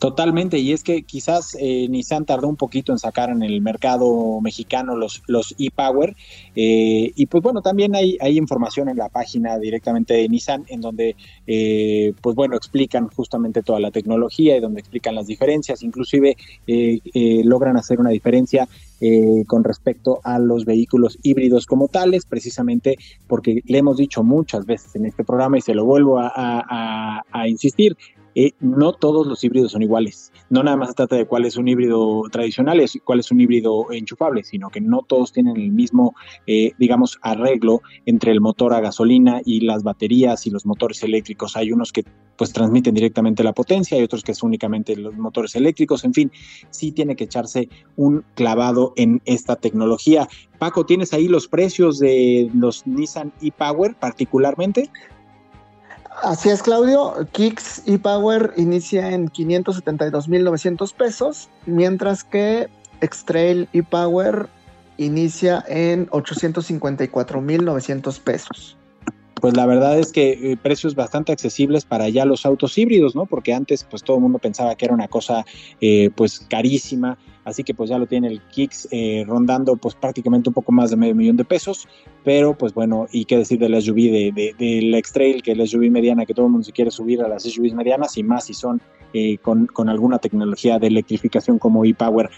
Totalmente, 0.00 0.58
y 0.58 0.72
es 0.72 0.82
que 0.82 1.02
quizás 1.02 1.54
eh, 1.60 1.86
Nissan 1.90 2.24
tardó 2.24 2.48
un 2.48 2.56
poquito 2.56 2.90
en 2.90 2.98
sacar 2.98 3.28
en 3.28 3.42
el 3.42 3.60
mercado 3.60 4.40
mexicano 4.40 4.96
los, 4.96 5.22
los 5.26 5.54
e-Power, 5.58 6.16
eh, 6.56 7.12
y 7.14 7.26
pues 7.26 7.42
bueno, 7.42 7.60
también 7.60 7.94
hay, 7.94 8.16
hay 8.22 8.38
información 8.38 8.88
en 8.88 8.96
la 8.96 9.10
página 9.10 9.58
directamente 9.58 10.14
de 10.14 10.26
Nissan 10.26 10.64
en 10.68 10.80
donde, 10.80 11.16
eh, 11.46 12.14
pues 12.22 12.34
bueno, 12.34 12.56
explican 12.56 13.08
justamente 13.08 13.62
toda 13.62 13.78
la 13.78 13.90
tecnología 13.90 14.56
y 14.56 14.60
donde 14.60 14.80
explican 14.80 15.14
las 15.14 15.26
diferencias, 15.26 15.82
inclusive 15.82 16.34
logran 17.44 17.76
hacer 17.76 18.00
una 18.00 18.08
diferencia 18.08 18.66
con 19.46 19.64
respecto 19.64 20.20
a 20.24 20.38
los 20.38 20.64
vehículos 20.64 21.18
híbridos 21.22 21.66
como 21.66 21.88
tales, 21.88 22.24
precisamente 22.24 22.96
porque 23.26 23.60
le 23.66 23.78
hemos 23.78 23.98
dicho 23.98 24.22
muchas 24.22 24.64
veces 24.64 24.96
en 24.96 25.04
este 25.04 25.24
programa 25.24 25.58
y 25.58 25.60
se 25.60 25.74
lo 25.74 25.84
vuelvo 25.84 26.18
a 26.18 27.22
insistir, 27.46 27.98
eh, 28.42 28.54
no 28.60 28.94
todos 28.94 29.26
los 29.26 29.44
híbridos 29.44 29.72
son 29.72 29.82
iguales. 29.82 30.32
No 30.48 30.62
nada 30.62 30.74
más 30.74 30.88
se 30.88 30.94
trata 30.94 31.14
de 31.14 31.26
cuál 31.26 31.44
es 31.44 31.58
un 31.58 31.68
híbrido 31.68 32.22
tradicional 32.32 32.80
y 32.80 32.98
cuál 33.00 33.20
es 33.20 33.30
un 33.30 33.38
híbrido 33.38 33.92
enchufable, 33.92 34.44
sino 34.44 34.70
que 34.70 34.80
no 34.80 35.02
todos 35.06 35.30
tienen 35.34 35.58
el 35.58 35.70
mismo, 35.70 36.14
eh, 36.46 36.72
digamos, 36.78 37.18
arreglo 37.20 37.82
entre 38.06 38.32
el 38.32 38.40
motor 38.40 38.72
a 38.72 38.80
gasolina 38.80 39.42
y 39.44 39.60
las 39.60 39.82
baterías 39.82 40.46
y 40.46 40.50
los 40.50 40.64
motores 40.64 41.02
eléctricos. 41.02 41.54
Hay 41.54 41.70
unos 41.70 41.92
que 41.92 42.02
pues 42.36 42.54
transmiten 42.54 42.94
directamente 42.94 43.44
la 43.44 43.52
potencia, 43.52 43.98
hay 43.98 44.04
otros 44.04 44.22
que 44.22 44.32
es 44.32 44.42
únicamente 44.42 44.96
los 44.96 45.14
motores 45.18 45.54
eléctricos, 45.54 46.06
en 46.06 46.14
fin, 46.14 46.32
sí 46.70 46.90
tiene 46.92 47.14
que 47.14 47.24
echarse 47.24 47.68
un 47.96 48.24
clavado 48.34 48.94
en 48.96 49.20
esta 49.26 49.56
tecnología. 49.56 50.26
Paco, 50.58 50.86
¿tienes 50.86 51.12
ahí 51.12 51.28
los 51.28 51.46
precios 51.46 51.98
de 51.98 52.50
los 52.54 52.86
Nissan 52.86 53.34
e-Power 53.42 53.96
particularmente? 53.96 54.88
Así 56.30 56.48
es, 56.48 56.62
Claudio. 56.62 57.28
Kicks 57.32 57.82
y 57.86 57.98
Power 57.98 58.54
inicia 58.56 59.10
en 59.10 59.28
572.900 59.30 60.94
pesos, 60.94 61.48
mientras 61.66 62.22
que 62.22 62.68
X-Trail 63.00 63.68
y 63.72 63.82
Power 63.82 64.48
inicia 64.96 65.64
en 65.66 66.06
854.900 66.10 68.20
pesos 68.20 68.76
pues 69.40 69.56
la 69.56 69.66
verdad 69.66 69.98
es 69.98 70.12
que 70.12 70.52
eh, 70.52 70.56
precios 70.56 70.94
bastante 70.94 71.32
accesibles 71.32 71.84
para 71.84 72.08
ya 72.08 72.24
los 72.24 72.46
autos 72.46 72.76
híbridos, 72.78 73.14
¿no? 73.14 73.26
Porque 73.26 73.52
antes 73.52 73.84
pues 73.84 74.02
todo 74.02 74.16
el 74.16 74.22
mundo 74.22 74.38
pensaba 74.38 74.74
que 74.74 74.84
era 74.84 74.94
una 74.94 75.08
cosa 75.08 75.44
eh, 75.80 76.10
pues 76.14 76.40
carísima, 76.40 77.18
así 77.44 77.64
que 77.64 77.74
pues 77.74 77.90
ya 77.90 77.98
lo 77.98 78.06
tiene 78.06 78.28
el 78.28 78.40
Kicks 78.42 78.88
eh, 78.90 79.24
rondando 79.26 79.76
pues 79.76 79.94
prácticamente 79.94 80.50
un 80.50 80.54
poco 80.54 80.72
más 80.72 80.90
de 80.90 80.96
medio 80.96 81.14
millón 81.14 81.36
de 81.36 81.44
pesos, 81.44 81.88
pero 82.24 82.56
pues 82.56 82.74
bueno, 82.74 83.06
y 83.10 83.24
qué 83.24 83.38
decir 83.38 83.58
de 83.58 83.68
la 83.68 83.80
SUV 83.80 83.96
de, 83.96 84.32
de, 84.34 84.54
del 84.58 84.94
X-Trail, 84.94 85.42
que 85.42 85.52
es 85.52 85.58
la 85.58 85.66
SUV 85.66 85.90
mediana, 85.90 86.26
que 86.26 86.34
todo 86.34 86.46
el 86.46 86.52
mundo 86.52 86.64
se 86.64 86.72
quiere 86.72 86.90
subir 86.90 87.22
a 87.22 87.28
las 87.28 87.42
SUVs 87.44 87.74
medianas 87.74 88.16
y 88.16 88.22
más 88.22 88.44
si 88.44 88.54
son 88.54 88.80
con, 89.42 89.66
con 89.66 89.88
alguna 89.88 90.18
tecnología 90.18 90.78
de 90.78 90.86
electrificación 90.86 91.58
como 91.58 91.84
e-Power. 91.84 92.30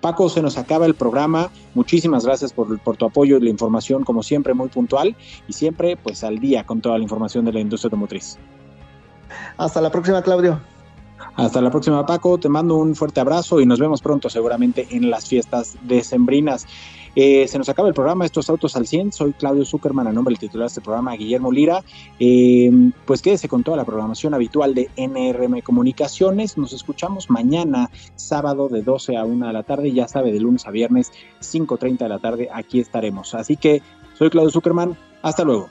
Paco, 0.00 0.28
se 0.28 0.42
nos 0.42 0.58
acaba 0.58 0.86
el 0.86 0.94
programa. 0.94 1.50
Muchísimas 1.74 2.24
gracias 2.24 2.52
por, 2.52 2.96
tu 2.96 3.04
apoyo 3.04 3.36
y 3.36 3.40
la 3.40 3.50
información, 3.50 4.04
como 4.04 4.22
siempre, 4.22 4.54
muy 4.54 4.68
puntual 4.68 5.16
y 5.48 5.52
siempre 5.52 5.96
pues 5.96 6.24
al 6.24 6.38
día 6.38 6.64
con 6.64 6.80
toda 6.80 6.98
la 6.98 7.02
información 7.02 7.44
de 7.44 7.52
la 7.52 7.60
industria 7.60 7.88
automotriz. 7.88 8.38
Hasta 9.56 9.80
la 9.80 9.90
próxima, 9.90 10.22
Claudio. 10.22 10.60
Hasta 11.34 11.60
la 11.60 11.70
próxima, 11.70 12.04
Paco. 12.04 12.38
Te 12.38 12.48
mando 12.48 12.76
un 12.76 12.94
fuerte 12.94 13.20
abrazo 13.20 13.60
y 13.60 13.66
nos 13.66 13.78
vemos 13.78 14.02
pronto, 14.02 14.28
seguramente, 14.28 14.86
en 14.90 15.10
las 15.10 15.28
fiestas 15.28 15.76
decembrinas. 15.82 16.66
Eh, 17.14 17.48
se 17.48 17.58
nos 17.58 17.68
acaba 17.68 17.88
el 17.88 17.94
programa, 17.94 18.24
estos 18.24 18.48
autos 18.50 18.76
al 18.76 18.86
100. 18.86 19.12
Soy 19.12 19.32
Claudio 19.32 19.64
Zuckerman, 19.64 20.06
a 20.06 20.12
nombre 20.12 20.32
del 20.32 20.38
titular 20.38 20.64
de 20.64 20.68
este 20.68 20.80
programa, 20.80 21.14
Guillermo 21.14 21.50
Lira. 21.50 21.82
Eh, 22.20 22.70
pues 23.04 23.22
quédese 23.22 23.48
con 23.48 23.64
toda 23.64 23.76
la 23.76 23.84
programación 23.84 24.34
habitual 24.34 24.74
de 24.74 24.90
NRM 24.96 25.62
Comunicaciones. 25.62 26.56
Nos 26.58 26.72
escuchamos 26.72 27.30
mañana, 27.30 27.90
sábado, 28.14 28.68
de 28.68 28.82
12 28.82 29.16
a 29.16 29.24
1 29.24 29.46
de 29.46 29.52
la 29.52 29.62
tarde. 29.62 29.92
Ya 29.92 30.06
sabe, 30.08 30.32
de 30.32 30.40
lunes 30.40 30.66
a 30.66 30.70
viernes, 30.70 31.12
5.30 31.40 31.98
de 31.98 32.08
la 32.08 32.18
tarde, 32.18 32.48
aquí 32.52 32.80
estaremos. 32.80 33.34
Así 33.34 33.56
que 33.56 33.82
soy 34.16 34.30
Claudio 34.30 34.50
Zuckerman. 34.50 34.96
Hasta 35.22 35.44
luego. 35.44 35.70